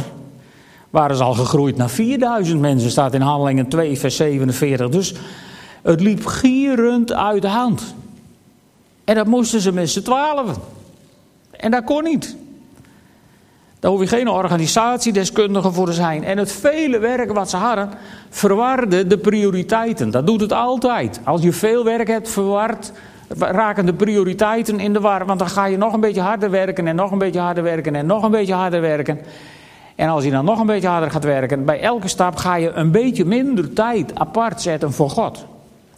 waren 0.90 1.16
ze 1.16 1.24
al 1.24 1.34
gegroeid 1.34 1.78
naar 1.78 1.90
4000 1.90 2.62
mensen, 2.62 2.90
staat 2.90 3.14
in 3.14 3.22
Handelingen 3.22 3.68
2 3.68 3.98
vers 3.98 4.16
47. 4.16 4.90
Dus 4.90 5.16
het 5.88 6.02
liep 6.02 6.26
gierend 6.26 7.14
uit 7.14 7.42
de 7.42 7.48
hand. 7.48 7.96
En 9.04 9.16
dat 9.16 9.28
moesten 9.28 9.62
ze 9.62 9.72
met 9.72 9.90
z'n 9.90 10.02
twaalfen. 10.02 10.56
En 11.52 11.72
dat 11.72 11.84
kon 11.84 12.04
niet. 12.04 12.36
Daar 13.80 13.92
hoef 13.92 14.00
je 14.00 14.08
geen 14.08 14.28
organisatiedeskundige 14.28 15.72
voor 15.72 15.86
te 15.86 15.94
zijn. 15.94 16.24
En 16.24 16.38
het 16.38 16.52
vele 16.52 17.00
werk 17.00 17.32
wat 17.32 17.50
ze 17.50 17.58
hadden, 17.58 17.90
verwarde 18.30 19.08
de 19.08 19.18
prioriteiten. 19.18 20.12
Dat 20.12 20.28
doet 20.28 20.42
het 20.42 20.54
altijd. 20.54 21.20
Als 21.24 21.42
je 21.42 21.52
veel 21.52 21.84
werk 21.84 22.08
hebt, 22.08 22.30
verward, 22.30 22.92
raken 23.38 23.86
de 23.86 23.94
prioriteiten 23.94 24.80
in 24.80 24.94
de 24.94 25.00
war. 25.00 25.26
Want 25.26 25.40
dan 25.40 25.50
ga 25.50 25.66
je 25.66 25.78
nog 25.78 25.94
een 25.94 26.00
beetje 26.00 26.22
harder 26.22 26.50
werken 26.50 26.88
en 26.88 26.96
nog 26.96 27.12
een 27.12 27.18
beetje 27.18 27.40
harder 27.40 27.64
werken 27.64 27.96
en 27.96 28.06
nog 28.06 28.24
een 28.24 28.32
beetje 28.32 28.54
harder 28.54 28.82
werken. 28.82 29.20
En 29.96 30.10
als 30.10 30.24
je 30.24 30.32
dan 30.32 30.46
nog 30.46 30.60
een 30.60 30.66
beetje 30.66 30.88
harder 30.88 31.12
gaat 31.12 31.24
werken, 31.24 31.66
bij 31.66 31.82
elke 31.82 32.08
stap 32.08 32.36
ga 32.36 32.56
je 32.56 32.72
een 32.72 32.92
beetje 32.92 33.26
minder 33.26 33.74
tijd 33.74 34.16
apart 34.16 34.62
zetten 34.62 34.94
voor 34.94 35.10
God. 35.10 35.46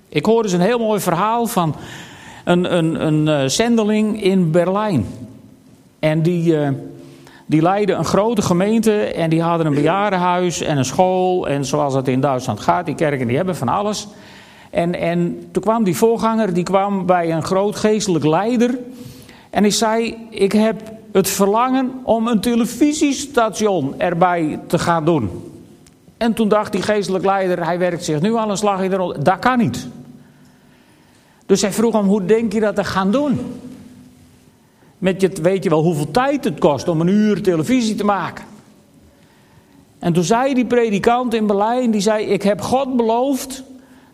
Ik 0.10 0.26
hoorde 0.26 0.44
eens 0.44 0.58
een 0.58 0.64
heel 0.64 0.80
mooi 0.80 1.00
verhaal 1.00 1.48
van 1.48 1.76
een, 2.44 2.78
een, 2.78 3.06
een 3.08 3.28
uh, 3.28 3.50
zendeling 3.50 4.24
in 4.24 4.52
Berlijn. 4.52 5.06
En 6.00 6.22
die, 6.22 6.54
uh, 6.54 6.70
die 7.46 7.62
leidde 7.62 7.94
een 7.94 8.06
grote 8.06 8.42
gemeente 8.42 9.04
en 9.04 9.30
die 9.30 9.42
hadden 9.42 9.68
een 9.68 9.74
bejaardenhuis 9.74 10.62
en 10.62 10.78
een 10.78 10.86
school. 10.86 11.48
En 11.48 11.66
zoals 11.66 11.94
het 11.94 12.08
in 12.08 12.22
Duitsland 12.22 12.60
gaat, 12.60 12.86
die 12.86 12.96
kerken 12.96 13.28
die 13.28 13.36
hebben 13.38 13.56
van 13.56 13.70
alles. 13.70 14.08
En, 14.70 14.96
en 14.96 15.48
toen 15.52 15.64
kwam 15.64 15.84
die 15.84 15.98
voorganger, 15.98 16.54
die 16.54 16.64
kwam 16.64 17.06
bij 17.06 17.32
een 17.32 17.44
groot 17.44 17.76
geestelijk 17.76 18.26
leider. 18.26 18.78
En 19.50 19.64
die 19.64 19.72
zei, 19.72 20.28
ik 20.30 20.52
heb 20.52 20.82
het 21.12 21.30
verlangen 21.30 21.92
om 22.04 22.28
een 22.28 22.42
televisiestation 22.42 24.00
erbij 24.00 24.60
te 24.68 24.80
gaan 24.80 25.06
doen. 25.06 25.30
En 26.18 26.34
toen 26.34 26.48
dacht 26.48 26.72
die 26.72 26.82
geestelijk 26.82 27.26
leider, 27.26 27.66
hij 27.66 27.80
werkt 27.80 28.04
zich 28.04 28.22
nu 28.22 28.34
al 28.34 28.50
een 28.50 28.58
slag 28.58 28.82
in 28.82 28.90
de 28.90 28.96
rol. 28.96 29.24
Dat 29.24 29.40
kan 29.40 29.58
niet. 29.58 29.88
Dus 31.50 31.62
hij 31.62 31.72
vroeg 31.72 31.94
hem, 31.94 32.06
hoe 32.06 32.26
denk 32.26 32.54
je 32.54 32.60
dat 32.60 32.76
te 32.76 32.84
gaan 32.84 33.12
doen? 33.12 33.40
Met 34.98 35.22
je, 35.22 35.32
weet 35.42 35.64
je 35.64 35.70
wel 35.70 35.84
hoeveel 35.84 36.12
tijd 36.12 36.44
het 36.44 36.60
kost 36.60 36.88
om 36.88 37.02
een 37.02 37.08
uur 37.08 37.42
televisie 37.42 37.96
te 37.96 38.06
maken? 38.06 38.46
En 40.00 40.14
toen 40.14 40.24
zei 40.24 40.54
die 40.54 40.66
predikant 40.66 41.34
in 41.34 41.48
Berlijn, 41.48 41.92
die 41.92 42.02
zei, 42.02 42.26
ik 42.26 42.44
heb 42.44 42.62
God 42.62 42.96
beloofd 42.96 43.64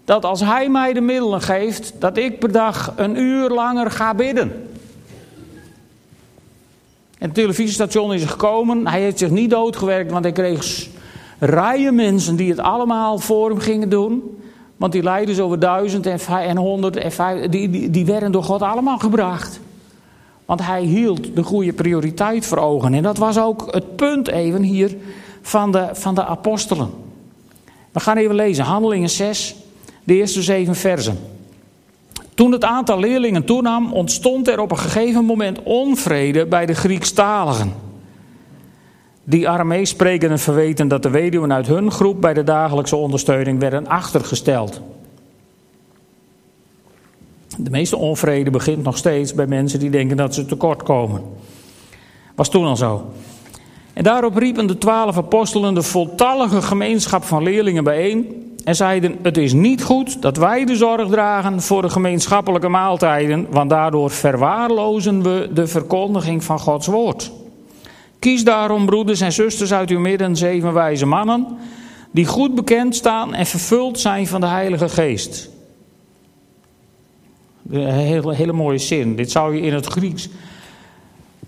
dat 0.06 0.26
als 0.26 0.40
hij 0.40 0.70
mij 0.70 0.94
de 0.94 1.02
middelen 1.02 1.42
geeft, 1.42 1.94
dat 2.00 2.18
ik 2.18 2.40
per 2.40 2.52
dag 2.52 2.94
een 2.96 3.20
uur 3.20 3.50
langer 3.50 3.92
ga 3.92 4.14
bidden. 4.14 4.70
En 7.18 7.28
het 7.28 7.34
televisiestation 7.34 8.14
is 8.14 8.26
gekomen. 8.26 8.88
Hij 8.88 9.02
heeft 9.02 9.20
zich 9.20 9.30
niet 9.30 9.50
doodgewerkt, 9.50 10.12
want 10.12 10.24
hij 10.24 10.34
kreeg 10.34 10.88
rijen 11.40 11.96
mensen 11.96 12.36
die 12.36 12.50
het 12.50 12.60
allemaal 12.60 13.20
voor 13.20 13.50
hem 13.50 13.60
gingen 13.60 13.90
doen. 13.90 14.44
Want 14.86 14.98
die 14.98 15.06
leiders 15.06 15.40
over 15.40 15.60
duizend 15.60 16.06
en 16.28 16.58
honderd 16.58 16.96
en 16.96 17.12
vijf, 17.12 17.50
die, 17.50 17.70
die, 17.70 17.90
die 17.90 18.06
werden 18.06 18.32
door 18.32 18.44
God 18.44 18.62
allemaal 18.62 18.98
gebracht. 18.98 19.60
Want 20.46 20.62
hij 20.62 20.84
hield 20.84 21.36
de 21.36 21.44
goede 21.44 21.74
prioriteit 21.74 22.46
voor 22.46 22.58
ogen. 22.58 22.94
En 22.94 23.04
dat 23.04 23.18
was 23.18 23.40
ook 23.40 23.68
het 23.74 23.96
punt 23.96 24.28
even 24.28 24.62
hier 24.62 24.96
van 25.42 25.72
de, 25.72 25.90
van 25.94 26.16
de 26.16 26.26
apostelen. 26.26 26.90
We 27.92 28.00
gaan 28.00 28.18
even 28.18 28.36
lezen, 28.36 28.64
Handelingen 28.64 29.10
6, 29.10 29.56
de 30.04 30.14
eerste 30.14 30.42
zeven 30.42 30.76
versen. 30.76 31.20
Toen 32.34 32.52
het 32.52 32.64
aantal 32.64 33.00
leerlingen 33.00 33.46
toenam, 33.46 33.94
ontstond 33.94 34.48
er 34.48 34.60
op 34.60 34.72
een 34.72 34.78
gegeven 34.78 35.26
moment 35.26 35.64
onvrede 35.64 36.46
bij 36.46 36.66
de 36.66 36.74
Griekstaligen. 36.74 37.85
Die 39.28 39.50
Aramees 39.50 39.90
sprekenden 39.90 40.40
verweten 40.40 40.88
dat 40.88 41.04
de 41.04 41.10
weduwen 41.10 41.54
uit 41.54 41.68
hun 41.68 41.92
groep 41.92 42.22
bij 42.22 42.34
de 42.34 42.44
dagelijkse 42.44 42.96
ondersteuning 42.96 43.60
werden 43.60 43.88
achtergesteld. 43.88 44.82
De 47.58 47.70
meeste 47.70 47.98
onvrede 47.98 48.50
begint 48.50 48.84
nog 48.84 48.98
steeds 48.98 49.34
bij 49.34 49.48
mensen 49.48 49.80
die 49.80 49.90
denken 49.90 50.18
dat 50.18 50.34
ze 50.34 50.46
tekort 50.46 50.84
komen. 50.84 51.22
Was 52.36 52.50
toen 52.50 52.66
al 52.66 52.76
zo. 52.76 53.06
En 53.94 54.04
daarop 54.04 54.36
riepen 54.38 54.68
de 54.68 54.78
twaalf 54.78 55.18
apostelen 55.18 55.74
de 55.74 55.82
voltallige 55.82 56.62
gemeenschap 56.62 57.24
van 57.24 57.44
leerlingen 57.44 57.84
bijeen 57.84 58.46
en 58.64 58.76
zeiden: 58.76 59.18
Het 59.22 59.38
is 59.38 59.54
niet 59.54 59.84
goed 59.84 60.22
dat 60.22 60.38
wij 60.38 60.66
de 60.66 60.76
zorg 60.76 61.10
dragen 61.10 61.62
voor 61.62 61.82
de 61.82 61.90
gemeenschappelijke 61.90 62.70
maaltijden, 62.70 63.48
want 63.50 63.70
daardoor 63.70 64.10
verwaarlozen 64.10 65.24
we 65.24 65.50
de 65.54 65.68
verkondiging 65.68 66.44
van 66.44 66.60
Gods 66.60 66.88
woord. 66.88 67.32
Kies 68.26 68.44
daarom, 68.44 68.86
broeders 68.86 69.22
en 69.22 69.32
zusters 69.32 69.74
uit 69.74 69.90
uw 69.90 70.00
midden, 70.00 70.36
zeven 70.36 70.74
wijze 70.74 71.06
mannen, 71.06 71.48
die 72.12 72.26
goed 72.26 72.56
bekend 72.56 72.96
staan 72.96 73.34
en 73.34 73.46
vervuld 73.46 74.00
zijn 74.00 74.28
van 74.28 74.42
de 74.42 74.48
Heilige 74.48 74.90
Geest. 74.90 75.50
Een 77.70 77.88
hele, 77.88 78.36
hele 78.36 78.54
mooie 78.54 78.78
zin. 78.78 79.16
Dit 79.16 79.32
zou 79.32 79.56
je 79.56 79.62
in 79.62 79.74
het 79.74 79.86
Grieks, 79.86 80.30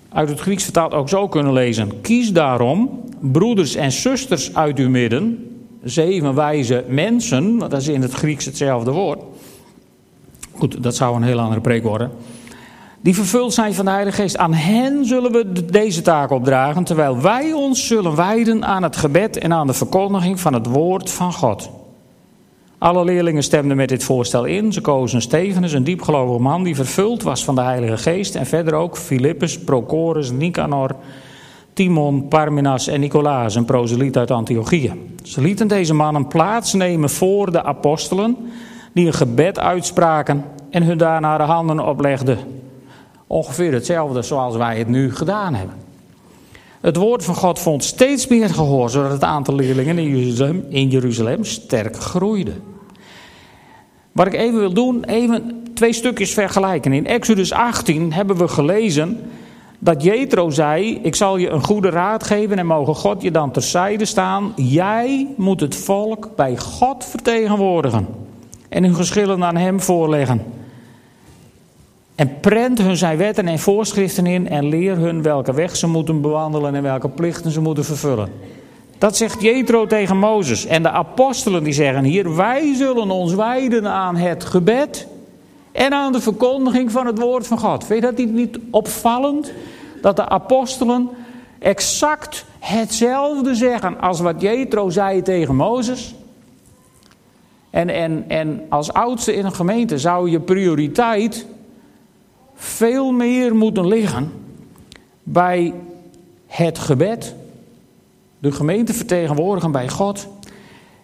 uit 0.10 0.30
het 0.30 0.40
Grieks 0.40 0.64
vertaald 0.64 0.94
ook 0.94 1.10
zo 1.10 1.28
kunnen 1.28 1.54
lezen. 1.54 2.02
Kies 2.02 2.32
daarom, 2.32 3.04
broeders 3.20 3.76
en 3.76 3.92
zusters 3.92 4.56
uit 4.56 4.78
uw 4.78 4.90
midden, 4.90 5.50
zeven 5.84 6.36
wijze 6.36 6.86
mensen, 6.88 7.58
want 7.58 7.72
dat 7.72 7.82
is 7.82 7.88
in 7.88 8.02
het 8.02 8.14
Grieks 8.14 8.46
hetzelfde 8.46 8.92
woord. 8.92 9.20
Goed, 10.52 10.84
dat 10.84 10.96
zou 10.96 11.16
een 11.16 11.24
heel 11.24 11.40
andere 11.40 11.62
preek 11.62 11.84
worden. 11.84 12.12
Die 13.08 13.16
vervuld 13.16 13.54
zijn 13.54 13.74
van 13.74 13.86
de 13.86 13.92
Heilige 13.92 14.22
Geest. 14.22 14.38
Aan 14.38 14.54
hen 14.54 15.06
zullen 15.06 15.32
we 15.32 15.66
deze 15.66 16.02
taak 16.02 16.32
opdragen, 16.32 16.84
terwijl 16.84 17.22
wij 17.22 17.54
ons 17.54 17.88
zullen 17.88 18.16
wijden 18.16 18.66
aan 18.66 18.84
het 18.84 18.98
gebed 18.98 19.38
en 19.38 19.54
aan 19.54 19.68
de 19.68 19.74
verkondiging 19.74 20.40
van 20.40 20.54
het 20.54 20.66
woord 20.66 21.12
van 21.12 21.34
God. 21.34 21.70
Alle 22.78 23.04
leerlingen 23.04 23.44
stemden 23.44 23.78
met 23.78 23.90
dit 23.90 24.04
voorstel 24.04 24.46
in. 24.46 24.74
Ze 24.74 24.82
kozen 24.82 25.22
Stevenus, 25.22 25.74
een 25.74 25.84
diepgelovige 25.84 26.42
man 26.42 26.64
die 26.64 26.76
vervuld 26.76 27.24
was 27.24 27.44
van 27.44 27.56
de 27.56 27.62
Heilige 27.62 27.98
Geest. 27.98 28.36
En 28.36 28.46
verder 28.46 28.74
ook 28.74 28.98
Filippus, 28.98 29.60
Prochorus, 29.60 30.32
Nicanor, 30.32 30.96
Timon, 31.74 32.28
Parmenas 32.28 32.88
en 32.88 33.00
Nicolaas, 33.00 33.56
een 33.56 33.66
proseliet 33.66 34.18
uit 34.18 34.32
Antiochië. 34.32 34.94
Ze 35.24 35.42
lieten 35.42 35.68
deze 35.68 35.94
mannen 35.94 36.28
plaatsnemen 36.28 37.10
voor 37.10 37.52
de 37.52 37.64
apostelen, 37.64 38.38
die 38.94 39.06
een 39.06 39.14
gebed 39.14 39.60
uitspraken 39.60 40.44
en 40.70 40.84
hun 40.84 40.98
daarna 40.98 41.38
de 41.38 41.44
handen 41.44 41.88
oplegden. 41.88 42.57
Ongeveer 43.28 43.74
hetzelfde 43.74 44.22
zoals 44.22 44.56
wij 44.56 44.78
het 44.78 44.88
nu 44.88 45.16
gedaan 45.16 45.54
hebben. 45.54 45.76
Het 46.82 46.96
woord 46.96 47.24
van 47.24 47.36
God 47.36 47.60
vond 47.60 47.84
steeds 47.84 48.28
meer 48.28 48.50
gehoor, 48.50 48.90
zodat 48.90 49.12
het 49.12 49.24
aantal 49.24 49.56
leerlingen 49.56 49.98
in 49.98 50.18
Jeruzalem, 50.18 50.66
in 50.70 50.90
Jeruzalem 50.90 51.44
sterk 51.44 51.96
groeide. 51.96 52.54
Wat 54.12 54.28
ik 54.28 54.34
even 54.34 54.60
wil 54.60 54.74
doen, 54.74 55.04
even 55.04 55.64
twee 55.74 55.94
stukjes 55.94 56.34
vergelijken. 56.34 56.94
In 56.94 57.08
Exodus 57.08 57.52
18 57.52 58.14
hebben 58.14 58.38
we 58.38 58.48
gelezen 58.48 59.20
dat 59.80 60.04
Jethro 60.04 60.50
zei: 60.50 61.00
Ik 61.04 61.16
zal 61.16 61.38
je 61.38 61.50
een 61.50 61.64
goede 61.64 61.90
raad 61.90 62.24
geven 62.24 62.60
en 62.60 62.66
mogen 62.66 62.96
God 62.96 63.22
je 63.22 63.32
dan 63.32 63.52
terzijde 63.52 64.06
staan. 64.06 64.54
Jij 64.56 65.28
moet 65.38 65.60
het 65.60 65.76
volk 65.76 66.30
bij 66.36 66.58
God 66.58 67.06
vertegenwoordigen 67.06 68.08
en 68.70 68.84
hun 68.84 68.96
geschillen 68.96 69.44
aan 69.44 69.58
hem 69.58 69.82
voorleggen. 69.82 70.42
En 72.18 72.40
prent 72.40 72.82
hun 72.82 72.98
zijn 72.98 73.18
wetten 73.18 73.48
en 73.48 73.60
voorschriften 73.60 74.26
in 74.26 74.50
en 74.50 74.66
leer 74.66 74.98
hun 74.98 75.22
welke 75.22 75.54
weg 75.54 75.76
ze 75.76 75.88
moeten 75.88 76.22
bewandelen 76.22 76.76
en 76.76 76.84
welke 76.84 77.10
plichten 77.10 77.52
ze 77.52 77.62
moeten 77.62 77.86
vervullen. 77.86 78.30
Dat 78.98 79.18
zegt 79.18 79.42
Jethro 79.42 79.86
tegen 79.86 80.18
Mozes. 80.18 80.66
En 80.66 80.84
de 80.84 80.90
apostelen 80.90 81.64
die 81.64 81.74
zeggen 81.74 82.04
hier, 82.04 82.36
wij 82.36 82.76
zullen 82.76 83.12
ons 83.12 83.34
wijden 83.34 83.88
aan 83.88 84.16
het 84.16 84.46
gebed 84.46 85.08
en 85.72 85.94
aan 85.94 86.12
de 86.12 86.22
verkondiging 86.22 86.92
van 86.92 87.06
het 87.06 87.20
woord 87.20 87.48
van 87.48 87.60
God. 87.60 87.86
Vind 87.86 88.04
je 88.04 88.12
dat 88.12 88.26
niet 88.26 88.60
opvallend? 88.72 89.52
Dat 90.02 90.16
de 90.16 90.30
apostelen 90.30 91.10
exact 91.60 92.46
hetzelfde 92.60 93.56
zeggen 93.56 94.00
als 94.00 94.20
wat 94.20 94.42
Jethro 94.42 94.90
zei 94.90 95.22
tegen 95.22 95.56
Mozes. 95.56 96.16
En, 97.70 97.90
en, 97.90 98.26
en 98.28 98.66
als 98.70 98.94
oudste 98.94 99.36
in 99.36 99.46
een 99.46 99.54
gemeente 99.56 99.98
zou 99.98 100.30
je 100.30 100.40
prioriteit 100.40 101.46
veel 102.58 103.12
meer 103.12 103.56
moeten 103.56 103.88
liggen 103.88 104.32
bij 105.24 105.74
het 106.48 106.80
gebed, 106.80 107.36
de 108.40 108.52
gemeente 108.52 108.94
vertegenwoordigen 108.94 109.72
bij 109.72 109.90
God 109.90 110.28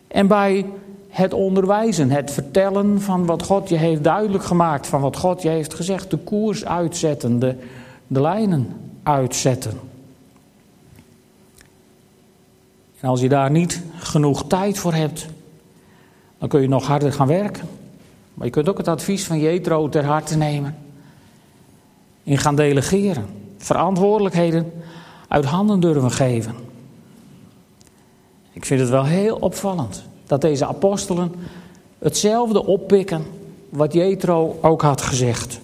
en 0.07 0.27
bij 0.27 0.65
het 1.09 1.33
onderwijzen, 1.33 2.09
het 2.09 2.31
vertellen 2.31 3.01
van 3.01 3.25
wat 3.25 3.43
God 3.43 3.69
je 3.69 3.75
heeft 3.75 4.03
duidelijk 4.03 4.43
gemaakt, 4.43 4.87
van 4.87 5.01
wat 5.01 5.17
God 5.17 5.41
je 5.41 5.49
heeft 5.49 5.73
gezegd, 5.73 6.09
de 6.09 6.17
koers 6.17 6.65
uitzetten, 6.65 7.39
de, 7.39 7.55
lijnen 8.07 8.67
uitzetten. 9.03 9.79
En 12.99 13.09
als 13.09 13.21
je 13.21 13.29
daar 13.29 13.51
niet 13.51 13.81
genoeg 13.97 14.47
tijd 14.47 14.77
voor 14.77 14.93
hebt, 14.93 15.25
dan 16.37 16.49
kun 16.49 16.61
je 16.61 16.67
nog 16.67 16.87
harder 16.87 17.13
gaan 17.13 17.27
werken. 17.27 17.67
Maar 18.33 18.45
je 18.45 18.51
kunt 18.53 18.69
ook 18.69 18.77
het 18.77 18.87
advies 18.87 19.25
van 19.25 19.39
Jetro 19.39 19.89
ter 19.89 20.05
harte 20.05 20.37
nemen 20.37 20.82
in 22.23 22.37
gaan 22.37 22.55
delegeren. 22.55 23.25
Verantwoordelijkheden 23.57 24.71
uit 25.27 25.45
handen 25.45 25.79
durven 25.79 26.11
geven. 26.11 26.55
Ik 28.51 28.65
vind 28.65 28.79
het 28.79 28.89
wel 28.89 29.05
heel 29.05 29.35
opvallend 29.35 30.03
dat 30.27 30.41
deze 30.41 30.65
apostelen 30.65 31.31
hetzelfde 31.99 32.65
oppikken 32.65 33.25
wat 33.69 33.93
Jethro 33.93 34.57
ook 34.61 34.81
had 34.81 35.01
gezegd. 35.01 35.59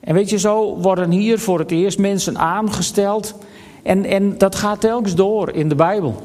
En 0.00 0.14
weet 0.14 0.30
je, 0.30 0.38
zo 0.38 0.76
worden 0.76 1.10
hier 1.10 1.38
voor 1.38 1.58
het 1.58 1.70
eerst 1.70 1.98
mensen 1.98 2.38
aangesteld. 2.38 3.34
En, 3.82 4.04
en 4.04 4.38
dat 4.38 4.54
gaat 4.54 4.80
telkens 4.80 5.14
door 5.14 5.50
in 5.50 5.68
de 5.68 5.74
Bijbel. 5.74 6.22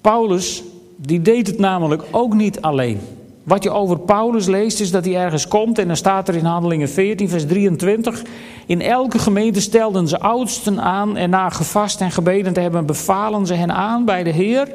Paulus, 0.00 0.62
die 0.96 1.22
deed 1.22 1.46
het 1.46 1.58
namelijk 1.58 2.02
ook 2.10 2.34
niet 2.34 2.60
alleen. 2.60 3.00
Wat 3.44 3.62
je 3.62 3.70
over 3.70 3.98
Paulus 3.98 4.46
leest 4.46 4.80
is 4.80 4.90
dat 4.90 5.04
hij 5.04 5.16
ergens 5.16 5.48
komt 5.48 5.78
en 5.78 5.86
dan 5.86 5.96
staat 5.96 6.28
er 6.28 6.34
in 6.34 6.44
Handelingen 6.44 6.88
14, 6.88 7.28
vers 7.28 7.46
23. 7.46 8.22
In 8.66 8.80
elke 8.80 9.18
gemeente 9.18 9.60
stelden 9.60 10.08
ze 10.08 10.20
oudsten 10.20 10.80
aan 10.80 11.16
en 11.16 11.30
na 11.30 11.48
gevast 11.48 12.00
en 12.00 12.10
gebeden 12.10 12.52
te 12.52 12.60
hebben 12.60 12.86
bevalen 12.86 13.46
ze 13.46 13.54
hen 13.54 13.72
aan 13.72 14.04
bij 14.04 14.22
de 14.22 14.30
Heer 14.30 14.68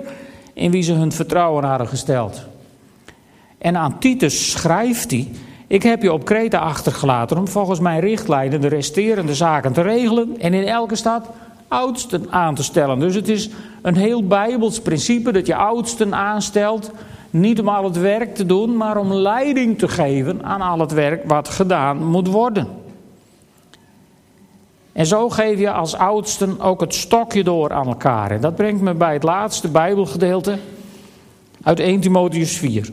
in 0.53 0.71
wie 0.71 0.81
ze 0.81 0.93
hun 0.93 1.11
vertrouwen 1.11 1.63
hadden 1.63 1.87
gesteld. 1.87 2.41
En 3.57 3.77
aan 3.77 3.99
Titus 3.99 4.51
schrijft 4.51 5.11
hij, 5.11 5.27
ik 5.67 5.83
heb 5.83 6.01
je 6.01 6.13
op 6.13 6.25
Kreta 6.25 6.57
achtergelaten 6.57 7.37
om 7.37 7.47
volgens 7.47 7.79
mijn 7.79 7.99
richtlijnen 7.99 8.61
de 8.61 8.67
resterende 8.67 9.35
zaken 9.35 9.73
te 9.73 9.81
regelen 9.81 10.35
en 10.39 10.53
in 10.53 10.67
elke 10.67 10.95
stad 10.95 11.29
oudsten 11.67 12.31
aan 12.31 12.55
te 12.55 12.63
stellen. 12.63 12.99
Dus 12.99 13.15
het 13.15 13.27
is 13.27 13.49
een 13.81 13.95
heel 13.95 14.27
bijbels 14.27 14.81
principe 14.81 15.31
dat 15.31 15.47
je 15.47 15.55
oudsten 15.55 16.15
aanstelt 16.15 16.91
niet 17.29 17.59
om 17.59 17.69
al 17.69 17.83
het 17.83 17.97
werk 17.97 18.35
te 18.35 18.45
doen, 18.45 18.77
maar 18.77 18.97
om 18.97 19.13
leiding 19.13 19.77
te 19.77 19.87
geven 19.87 20.43
aan 20.43 20.61
al 20.61 20.79
het 20.79 20.91
werk 20.91 21.23
wat 21.25 21.49
gedaan 21.49 22.05
moet 22.05 22.27
worden. 22.27 22.67
En 24.91 25.05
zo 25.05 25.29
geef 25.29 25.59
je 25.59 25.71
als 25.71 25.95
oudsten 25.95 26.59
ook 26.59 26.81
het 26.81 26.93
stokje 26.93 27.43
door 27.43 27.73
aan 27.73 27.87
elkaar. 27.87 28.31
En 28.31 28.41
dat 28.41 28.55
brengt 28.55 28.81
me 28.81 28.93
bij 28.93 29.13
het 29.13 29.23
laatste 29.23 29.69
Bijbelgedeelte 29.69 30.57
uit 31.63 31.79
1 31.79 31.99
Timotheus 31.99 32.57
4. 32.57 32.89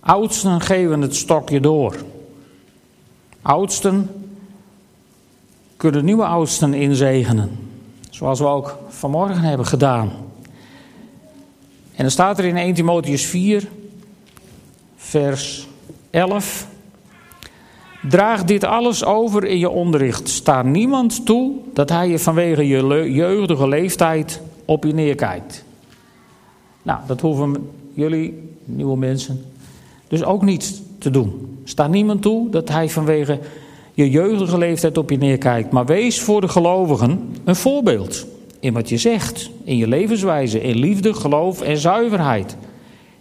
Oudsten 0.00 0.60
geven 0.60 1.00
het 1.00 1.16
stokje 1.16 1.60
door. 1.60 1.96
Oudsten 3.42 4.10
kunnen 5.76 6.04
nieuwe 6.04 6.24
oudsten 6.24 6.74
inzegenen. 6.74 7.58
Zoals 8.10 8.38
we 8.38 8.46
ook 8.46 8.78
vanmorgen 8.88 9.40
hebben 9.40 9.66
gedaan. 9.66 10.25
En 11.96 12.02
dan 12.02 12.10
staat 12.10 12.38
er 12.38 12.44
in 12.44 12.56
1 12.56 12.74
Timotheus 12.74 13.26
4, 13.26 13.68
vers 14.96 15.66
11. 16.10 16.66
Draag 18.08 18.44
dit 18.44 18.64
alles 18.64 19.04
over 19.04 19.44
in 19.44 19.58
je 19.58 19.70
onderricht. 19.70 20.28
Sta 20.28 20.62
niemand 20.62 21.26
toe 21.26 21.52
dat 21.72 21.88
hij 21.88 22.08
je 22.08 22.18
vanwege 22.18 22.66
je 22.66 23.12
jeugdige 23.12 23.68
leeftijd 23.68 24.40
op 24.64 24.84
je 24.84 24.94
neerkijkt. 24.94 25.64
Nou, 26.82 27.00
dat 27.06 27.20
hoeven 27.20 27.70
jullie, 27.94 28.50
nieuwe 28.64 28.96
mensen, 28.96 29.44
dus 30.08 30.24
ook 30.24 30.42
niet 30.42 30.82
te 30.98 31.10
doen. 31.10 31.58
Sta 31.64 31.86
niemand 31.86 32.22
toe 32.22 32.50
dat 32.50 32.68
hij 32.68 32.88
vanwege 32.88 33.38
je 33.94 34.10
jeugdige 34.10 34.58
leeftijd 34.58 34.98
op 34.98 35.10
je 35.10 35.18
neerkijkt. 35.18 35.70
Maar 35.70 35.86
wees 35.86 36.20
voor 36.20 36.40
de 36.40 36.48
gelovigen 36.48 37.36
een 37.44 37.56
voorbeeld 37.56 38.26
in 38.60 38.72
wat 38.72 38.88
je 38.88 38.96
zegt, 38.96 39.50
in 39.64 39.76
je 39.76 39.88
levenswijze, 39.88 40.60
in 40.60 40.76
liefde, 40.76 41.14
geloof 41.14 41.60
en 41.60 41.78
zuiverheid. 41.78 42.56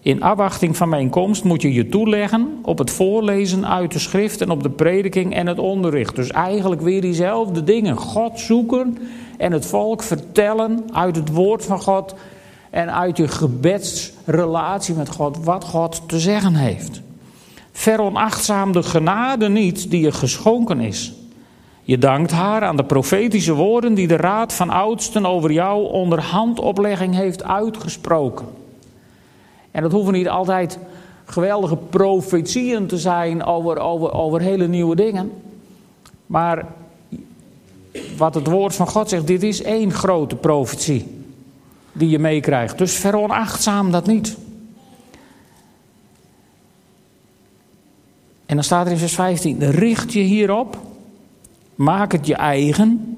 In 0.05 0.23
afwachting 0.23 0.77
van 0.77 0.89
mijn 0.89 1.09
komst 1.09 1.43
moet 1.43 1.61
je 1.61 1.73
je 1.73 1.89
toeleggen 1.89 2.59
op 2.61 2.77
het 2.77 2.91
voorlezen 2.91 3.67
uit 3.67 3.91
de 3.91 3.99
schrift 3.99 4.41
en 4.41 4.49
op 4.49 4.63
de 4.63 4.69
prediking 4.69 5.35
en 5.35 5.47
het 5.47 5.59
onderricht. 5.59 6.15
Dus 6.15 6.31
eigenlijk 6.31 6.81
weer 6.81 7.01
diezelfde 7.01 7.63
dingen. 7.63 7.97
God 7.97 8.39
zoeken 8.39 8.97
en 9.37 9.51
het 9.51 9.65
volk 9.65 10.03
vertellen 10.03 10.83
uit 10.93 11.15
het 11.15 11.29
woord 11.29 11.65
van 11.65 11.81
God 11.81 12.15
en 12.69 12.93
uit 12.93 13.17
je 13.17 13.27
gebedsrelatie 13.27 14.95
met 14.95 15.09
God 15.09 15.43
wat 15.43 15.63
God 15.63 16.01
te 16.07 16.19
zeggen 16.19 16.55
heeft. 16.55 17.01
Veronachtzaam 17.71 18.71
de 18.71 18.83
genade 18.83 19.49
niet 19.49 19.89
die 19.91 20.01
je 20.01 20.11
geschonken 20.11 20.79
is. 20.79 21.13
Je 21.87 21.97
dankt 21.97 22.31
haar 22.31 22.63
aan 22.63 22.77
de 22.77 22.83
profetische 22.83 23.53
woorden 23.53 23.93
die 23.93 24.07
de 24.07 24.15
raad 24.15 24.53
van 24.53 24.69
oudsten 24.69 25.25
over 25.25 25.51
jou 25.51 25.91
onder 25.91 26.21
handoplegging 26.21 27.15
heeft 27.15 27.43
uitgesproken. 27.43 28.45
En 29.71 29.81
dat 29.81 29.91
hoeven 29.91 30.13
niet 30.13 30.29
altijd 30.29 30.79
geweldige 31.25 31.75
profetieën 31.75 32.87
te 32.87 32.97
zijn 32.97 33.43
over, 33.43 33.77
over, 33.77 34.13
over 34.13 34.41
hele 34.41 34.67
nieuwe 34.67 34.95
dingen. 34.95 35.31
Maar 36.25 36.65
wat 38.17 38.35
het 38.35 38.47
woord 38.47 38.75
van 38.75 38.87
God 38.87 39.09
zegt, 39.09 39.27
dit 39.27 39.43
is 39.43 39.61
één 39.61 39.91
grote 39.91 40.35
profetie 40.35 41.23
die 41.91 42.09
je 42.09 42.19
meekrijgt. 42.19 42.77
Dus 42.77 42.93
veronachtzaam 42.93 43.91
dat 43.91 44.05
niet. 44.05 44.37
En 48.45 48.55
dan 48.55 48.63
staat 48.63 48.85
er 48.85 48.91
in 48.91 48.97
vers 48.97 49.15
15: 49.15 49.71
richt 49.71 50.13
je 50.13 50.19
hierop 50.19 50.77
Maak 51.75 52.11
het 52.11 52.27
je 52.27 52.35
eigen, 52.35 53.17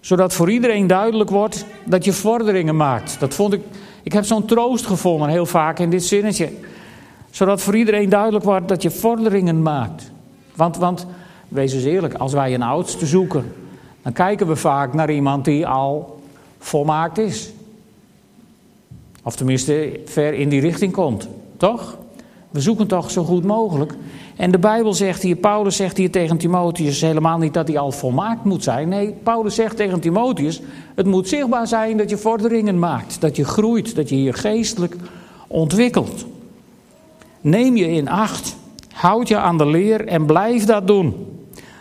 zodat 0.00 0.34
voor 0.34 0.50
iedereen 0.50 0.86
duidelijk 0.86 1.30
wordt 1.30 1.64
dat 1.84 2.04
je 2.04 2.12
vorderingen 2.12 2.76
maakt. 2.76 3.20
Dat 3.20 3.34
vond 3.34 3.52
ik, 3.52 3.60
ik 4.02 4.12
heb 4.12 4.24
zo'n 4.24 4.44
troost 4.44 4.86
gevonden 4.86 5.28
heel 5.28 5.46
vaak 5.46 5.78
in 5.78 5.90
dit 5.90 6.04
zinnetje. 6.04 6.52
Zodat 7.30 7.62
voor 7.62 7.76
iedereen 7.76 8.08
duidelijk 8.08 8.44
wordt 8.44 8.68
dat 8.68 8.82
je 8.82 8.90
vorderingen 8.90 9.62
maakt. 9.62 10.10
Want, 10.54 10.76
want 10.76 11.06
wees 11.48 11.72
eens 11.72 11.84
eerlijk, 11.84 12.14
als 12.14 12.32
wij 12.32 12.54
een 12.54 12.62
oudste 12.62 13.06
zoeken, 13.06 13.52
dan 14.02 14.12
kijken 14.12 14.46
we 14.46 14.56
vaak 14.56 14.94
naar 14.94 15.10
iemand 15.10 15.44
die 15.44 15.66
al 15.66 16.20
volmaakt 16.58 17.18
is. 17.18 17.52
Of 19.22 19.36
tenminste 19.36 20.00
ver 20.04 20.34
in 20.34 20.48
die 20.48 20.60
richting 20.60 20.92
komt, 20.92 21.28
toch? 21.56 21.98
We 22.50 22.60
zoeken 22.60 22.86
toch 22.86 23.10
zo 23.10 23.24
goed 23.24 23.44
mogelijk. 23.44 23.94
En 24.40 24.50
de 24.50 24.58
Bijbel 24.58 24.94
zegt 24.94 25.22
hier, 25.22 25.36
Paulus 25.36 25.76
zegt 25.76 25.96
hier 25.96 26.10
tegen 26.10 26.36
Timotheus 26.36 27.00
helemaal 27.00 27.38
niet 27.38 27.54
dat 27.54 27.68
hij 27.68 27.78
al 27.78 27.92
volmaakt 27.92 28.44
moet 28.44 28.62
zijn. 28.62 28.88
Nee, 28.88 29.14
Paulus 29.22 29.54
zegt 29.54 29.76
tegen 29.76 30.00
Timotheus, 30.00 30.60
het 30.94 31.06
moet 31.06 31.28
zichtbaar 31.28 31.66
zijn 31.66 31.96
dat 31.96 32.10
je 32.10 32.16
vorderingen 32.16 32.78
maakt, 32.78 33.20
dat 33.20 33.36
je 33.36 33.44
groeit, 33.44 33.94
dat 33.94 34.08
je 34.08 34.22
je 34.22 34.32
geestelijk 34.32 34.96
ontwikkelt. 35.46 36.26
Neem 37.40 37.76
je 37.76 37.90
in 37.90 38.08
acht, 38.08 38.56
houd 38.92 39.28
je 39.28 39.36
aan 39.36 39.58
de 39.58 39.66
leer 39.66 40.06
en 40.06 40.26
blijf 40.26 40.64
dat 40.64 40.86
doen. 40.86 41.14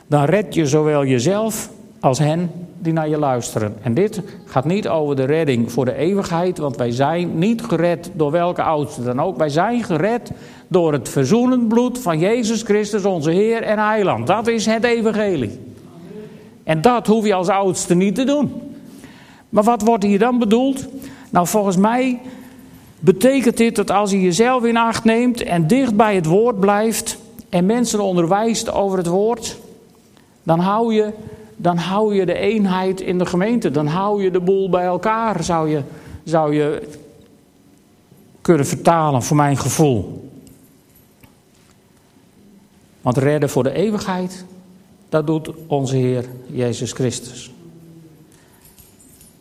Dan 0.08 0.24
red 0.24 0.54
je 0.54 0.65
zowel 0.65 1.06
jezelf 1.06 1.69
als 2.00 2.19
hen 2.19 2.52
die 2.80 2.94
naar 2.94 3.10
je 3.10 3.18
luisteren. 3.18 3.76
En 3.82 3.94
dit 3.94 4.22
gaat 4.46 4.65
niet 4.65 4.88
over 4.88 5.15
de 5.15 5.24
redding 5.24 5.72
voor 5.72 5.86
de 5.86 5.96
eeuwigheid, 5.96 6.58
want 6.58 6.76
wij 6.76 6.92
zijn 6.92 7.38
niet 7.39 7.62
gered 7.62 8.12
door 8.13 8.32
welke 8.32 8.62
oudste 8.62 9.04
dan 9.04 9.22
ook. 9.22 9.38
Wij 9.38 9.50
zijn 9.50 9.84
gered 9.84 10.32
door 10.68 10.94
het 10.94 11.10
verzoenend 11.10 11.68
bloed 11.68 12.00
van 12.00 12.20
Jezus 12.20 12.62
Christus, 12.62 13.06
onze 13.06 13.32
Heer 13.32 13.62
en 13.62 13.80
Heiland. 13.80 14.28
Dat 14.28 14.48
is 14.48 14.65
het 14.65 14.84
evangelie. 14.84 15.60
En 16.63 16.82
dat 16.82 17.08
hoef 17.08 17.26
je 17.26 17.34
als 17.34 17.50
oudste 17.50 17.96
niet 17.96 18.15
te 18.15 18.24
doen. 18.24 18.52
Maar 19.50 19.63
wat 19.63 19.82
wordt 19.82 20.04
hier 20.04 20.20
dan 20.20 20.39
bedoeld? 20.39 20.88
Nou, 21.30 21.48
volgens 21.48 21.78
mij 21.78 22.20
betekent 23.00 23.58
dit 23.58 23.76
dat 23.76 23.92
als 23.92 24.12
je 24.12 24.22
jezelf 24.22 24.63
in 24.63 24.78
acht 24.78 25.04
neemt 25.04 25.44
en 25.44 25.68
dicht 25.68 25.96
bij 25.96 26.15
het 26.15 26.26
woord 26.26 26.60
blijft 26.60 27.18
en 27.50 27.65
mensen 27.65 28.00
onderwijst 28.00 28.72
over 28.72 28.98
het 28.98 29.08
woord, 29.08 29.58
dan 30.44 30.60
hou 30.60 30.94
je, 30.94 31.13
dan 31.62 31.78
hou 31.78 32.15
je 32.15 32.26
de 32.26 32.34
eenheid 32.34 33.02
in 33.02 33.17
de 33.17 33.26
gemeente. 33.26 33.72
Dan 33.72 33.88
hou 33.88 34.24
je 34.24 34.32
de 34.32 34.39
boel 34.39 34.69
bij 34.69 34.86
elkaar, 34.86 35.43
zou 35.43 35.69
je, 35.69 35.82
zou 36.24 36.54
je 36.54 36.88
kunnen 38.41 38.65
vertalen 38.65 39.24
voor 39.24 39.38
mijn 39.38 39.58
gevoel. 39.58 40.30
Want 43.02 43.17
redden 43.17 43.50
voor 43.50 43.63
de 43.63 43.72
eeuwigheid, 43.72 44.45
dat 45.10 45.28
doet 45.28 45.50
onze 45.67 45.95
Heer 45.95 46.26
Jezus 46.48 46.91
Christus. 46.91 47.52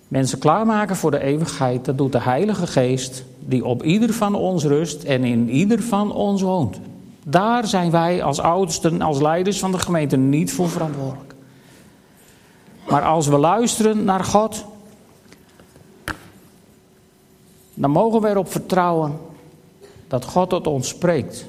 Mensen 0.09 0.39
klaarmaken 0.39 0.97
voor 0.97 1.11
de 1.11 1.23
eeuwigheid, 1.23 1.85
dat 1.85 1.99
doet 1.99 2.13
de 2.13 2.21
Heilige 2.21 2.67
Geest, 2.67 3.25
die 3.39 3.65
op 3.65 3.83
ieder 3.83 4.13
van 4.13 4.35
ons 4.35 4.65
rust 4.65 5.03
en 5.03 5.25
in 5.25 5.51
ieder 5.51 5.83
van 5.83 6.13
ons 6.13 6.43
woont. 6.43 6.81
Daar 7.25 7.67
zijn 7.67 7.91
wij 7.91 8.23
als 8.23 8.41
oudsten, 8.41 9.03
als 9.03 9.21
leiders 9.21 9.59
van 9.59 9.73
de 9.73 9.79
gemeente 9.79 10.17
niet 10.17 10.53
voor 10.53 10.69
verantwoordelijk. 10.69 11.28
Maar 12.89 13.03
als 13.03 13.27
we 13.27 13.39
luisteren 13.39 14.05
naar 14.05 14.25
God, 14.25 14.65
dan 17.75 17.91
mogen 17.91 18.21
we 18.21 18.29
erop 18.29 18.51
vertrouwen 18.51 19.19
dat 20.09 20.25
God 20.25 20.51
tot 20.51 20.67
ons 20.67 20.89
spreekt. 20.89 21.47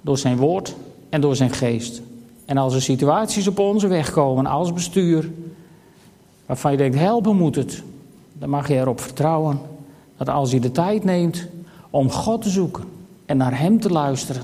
Door 0.00 0.18
zijn 0.18 0.36
woord 0.36 0.74
en 1.08 1.20
door 1.20 1.36
zijn 1.36 1.50
geest. 1.50 2.02
En 2.44 2.56
als 2.56 2.74
er 2.74 2.82
situaties 2.82 3.46
op 3.46 3.58
onze 3.58 3.86
weg 3.86 4.10
komen 4.10 4.46
als 4.46 4.72
bestuur, 4.72 5.30
waarvan 6.46 6.70
je 6.70 6.76
denkt 6.76 6.98
helpen 6.98 7.36
moet 7.36 7.54
het, 7.54 7.82
dan 8.32 8.48
mag 8.48 8.68
je 8.68 8.74
erop 8.74 9.00
vertrouwen 9.00 9.60
dat 10.16 10.28
als 10.28 10.50
je 10.50 10.60
de 10.60 10.70
tijd 10.70 11.04
neemt 11.04 11.46
om 11.90 12.10
God 12.10 12.42
te 12.42 12.50
zoeken 12.50 12.84
en 13.26 13.36
naar 13.36 13.58
Hem 13.58 13.80
te 13.80 13.90
luisteren, 13.90 14.42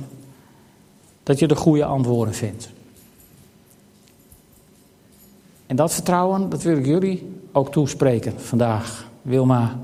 dat 1.22 1.38
je 1.38 1.46
de 1.46 1.56
goede 1.56 1.84
antwoorden 1.84 2.34
vindt. 2.34 2.73
En 5.74 5.80
dat 5.80 5.94
vertrouwen, 5.94 6.48
dat 6.50 6.62
wil 6.62 6.76
ik 6.76 6.86
jullie 6.86 7.40
ook 7.52 7.72
toespreken 7.72 8.40
vandaag. 8.40 9.08
Wilma, 9.22 9.78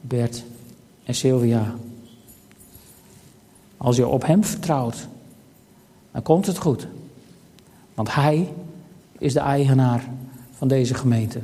Bert 0.00 0.44
en 1.04 1.14
Sylvia. 1.14 1.74
Als 3.76 3.96
je 3.96 4.06
op 4.06 4.26
Hem 4.26 4.44
vertrouwt, 4.44 5.08
dan 6.12 6.22
komt 6.22 6.46
het 6.46 6.58
goed. 6.58 6.86
Want 7.94 8.14
Hij 8.14 8.48
is 9.18 9.32
de 9.32 9.40
eigenaar 9.40 10.08
van 10.56 10.68
deze 10.68 10.94
gemeente. 10.94 11.40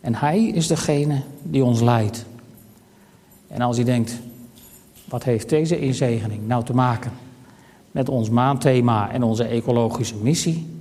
En 0.00 0.14
Hij 0.14 0.44
is 0.44 0.66
degene 0.66 1.22
die 1.42 1.64
ons 1.64 1.80
leidt. 1.80 2.24
En 3.48 3.60
als 3.60 3.78
u 3.78 3.82
denkt, 3.84 4.18
wat 5.04 5.24
heeft 5.24 5.48
deze 5.48 5.80
inzegening 5.80 6.46
nou 6.46 6.64
te 6.64 6.74
maken 6.74 7.12
met 7.90 8.08
ons 8.08 8.30
maandthema 8.30 9.10
en 9.10 9.22
onze 9.22 9.44
ecologische 9.44 10.16
missie? 10.16 10.77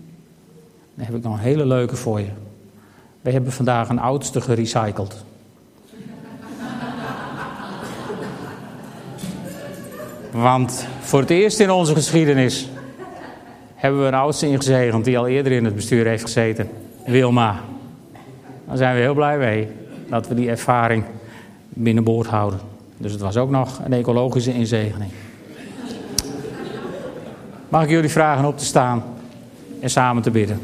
Dan 0.98 1.06
heb 1.06 1.16
ik 1.16 1.24
nog 1.24 1.34
een 1.34 1.40
hele 1.40 1.66
leuke 1.66 1.96
voor 1.96 2.20
je. 2.20 2.30
We 3.22 3.32
hebben 3.32 3.52
vandaag 3.52 3.90
een 3.90 4.00
oudste 4.00 4.42
gerecycled. 4.42 5.24
Want 10.32 10.88
voor 11.00 11.20
het 11.20 11.30
eerst 11.30 11.60
in 11.60 11.72
onze 11.72 11.94
geschiedenis 11.94 12.70
hebben 13.76 14.02
we 14.02 14.08
een 14.08 14.14
oudste 14.14 14.48
ingezegend 14.48 15.06
die 15.06 15.18
al 15.18 15.28
eerder 15.28 15.52
in 15.52 15.66
het 15.66 15.76
bestuur 15.76 16.06
heeft 16.06 16.24
gezeten. 16.24 16.70
Wilma. 17.06 17.60
Daar 18.68 18.78
zijn 18.78 18.96
we 18.96 19.02
heel 19.02 19.14
blij 19.14 19.38
mee 19.38 19.68
dat 20.10 20.28
we 20.28 20.36
die 20.36 20.50
ervaring 20.50 21.04
binnenboord 21.70 22.28
houden. 22.28 22.60
Dus 22.98 23.12
het 23.12 23.22
was 23.22 23.38
ook 23.38 23.50
nog 23.50 23.80
een 23.86 23.94
ecologische 23.94 24.54
inzegening. 24.54 25.12
Mag 27.70 27.84
ik 27.84 27.90
jullie 27.90 28.10
vragen 28.10 28.46
op 28.46 28.58
te 28.58 28.66
staan 28.66 29.04
en 29.80 29.90
samen 29.90 30.24
te 30.24 30.32
bidden? 30.32 30.60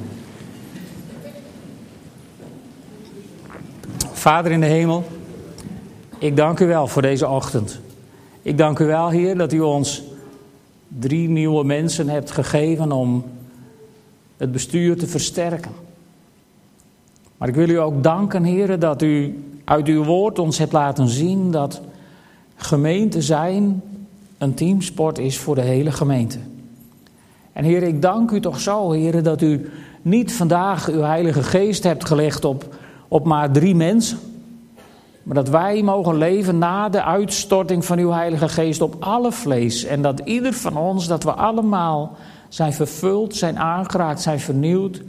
Vader 4.23 4.51
in 4.51 4.59
de 4.59 4.65
hemel, 4.65 5.03
ik 6.17 6.35
dank 6.35 6.59
u 6.59 6.65
wel 6.65 6.87
voor 6.87 7.01
deze 7.01 7.27
ochtend. 7.27 7.79
Ik 8.41 8.57
dank 8.57 8.79
u 8.79 8.85
wel, 8.85 9.09
Heer, 9.09 9.37
dat 9.37 9.53
u 9.53 9.59
ons 9.59 10.03
drie 10.87 11.29
nieuwe 11.29 11.63
mensen 11.63 12.09
hebt 12.09 12.31
gegeven 12.31 12.91
om 12.91 13.25
het 14.37 14.51
bestuur 14.51 14.97
te 14.97 15.07
versterken. 15.07 15.71
Maar 17.37 17.47
ik 17.47 17.55
wil 17.55 17.69
u 17.69 17.79
ook 17.79 18.03
danken, 18.03 18.43
Heer, 18.43 18.79
dat 18.79 19.01
u 19.01 19.43
uit 19.63 19.87
uw 19.87 20.03
woord 20.03 20.39
ons 20.39 20.57
hebt 20.57 20.73
laten 20.73 21.07
zien 21.07 21.51
dat 21.51 21.81
gemeente 22.55 23.21
zijn 23.21 23.81
een 24.37 24.53
teamsport 24.53 25.17
is 25.17 25.37
voor 25.37 25.55
de 25.55 25.61
hele 25.61 25.91
gemeente. 25.91 26.39
En 27.53 27.63
Heer, 27.63 27.83
ik 27.83 28.01
dank 28.01 28.31
u 28.31 28.39
toch 28.39 28.59
zo, 28.59 28.91
Heer, 28.91 29.23
dat 29.23 29.41
u 29.41 29.69
niet 30.01 30.33
vandaag 30.33 30.89
uw 30.89 31.01
Heilige 31.01 31.43
Geest 31.43 31.83
hebt 31.83 32.05
gelegd 32.05 32.45
op, 32.45 32.75
op 33.13 33.25
maar 33.25 33.51
drie 33.51 33.75
mensen. 33.75 34.19
Maar 35.23 35.35
dat 35.35 35.49
wij 35.49 35.83
mogen 35.83 36.17
leven 36.17 36.57
na 36.57 36.89
de 36.89 37.03
uitstorting 37.03 37.85
van 37.85 37.97
uw 37.97 38.11
Heilige 38.11 38.49
Geest 38.49 38.81
op 38.81 38.95
alle 38.99 39.31
vlees. 39.31 39.83
En 39.83 40.01
dat 40.01 40.19
ieder 40.19 40.53
van 40.53 40.77
ons, 40.77 41.07
dat 41.07 41.23
we 41.23 41.31
allemaal 41.31 42.15
zijn 42.49 42.73
vervuld, 42.73 43.35
zijn 43.35 43.59
aangeraakt, 43.59 44.21
zijn 44.21 44.39
vernieuwd 44.39 45.01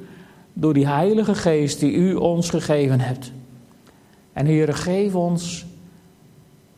door 0.52 0.74
die 0.74 0.86
Heilige 0.86 1.34
Geest 1.34 1.80
die 1.80 1.92
u 1.92 2.14
ons 2.14 2.50
gegeven 2.50 3.00
hebt. 3.00 3.32
En 4.32 4.46
Heer, 4.46 4.74
geef 4.74 5.14
ons 5.14 5.66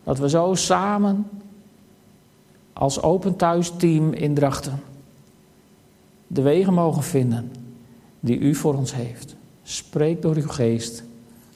dat 0.05 0.19
we 0.19 0.29
zo 0.29 0.55
samen 0.55 1.29
als 2.73 3.03
Open 3.03 3.37
Thuis 3.37 3.73
team 3.77 4.13
in 4.13 4.35
Drachten 4.35 4.81
de 6.27 6.43
wegen 6.43 6.75
mogen 6.75 7.03
vinden 7.03 7.53
die 8.21 8.39
u 8.39 8.55
voor 8.55 8.75
ons 8.75 8.95
heeft. 8.95 9.37
Spreek 9.63 10.23
door 10.23 10.37
uw 10.37 10.49
geest, 10.49 11.03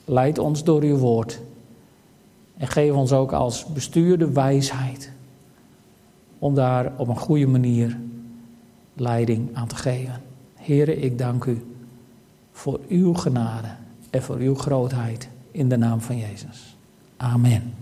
leid 0.05 0.37
ons 0.37 0.63
door 0.63 0.81
uw 0.81 0.97
woord. 0.97 1.41
En 2.57 2.67
geef 2.67 2.93
ons 2.93 3.11
ook 3.11 3.31
als 3.31 3.65
bestuur 3.65 4.17
de 4.17 4.31
wijsheid 4.31 5.11
om 6.39 6.55
daar 6.55 6.93
op 6.97 7.07
een 7.07 7.17
goede 7.17 7.47
manier 7.47 7.97
leiding 8.93 9.49
aan 9.53 9.67
te 9.67 9.75
geven. 9.75 10.21
Heren, 10.55 11.03
ik 11.03 11.17
dank 11.17 11.45
u 11.45 11.65
voor 12.51 12.79
uw 12.87 13.13
genade 13.13 13.67
en 14.09 14.23
voor 14.23 14.37
uw 14.37 14.55
grootheid 14.55 15.29
in 15.51 15.69
de 15.69 15.77
naam 15.77 16.01
van 16.01 16.17
Jezus. 16.17 16.75
Amen. 17.17 17.80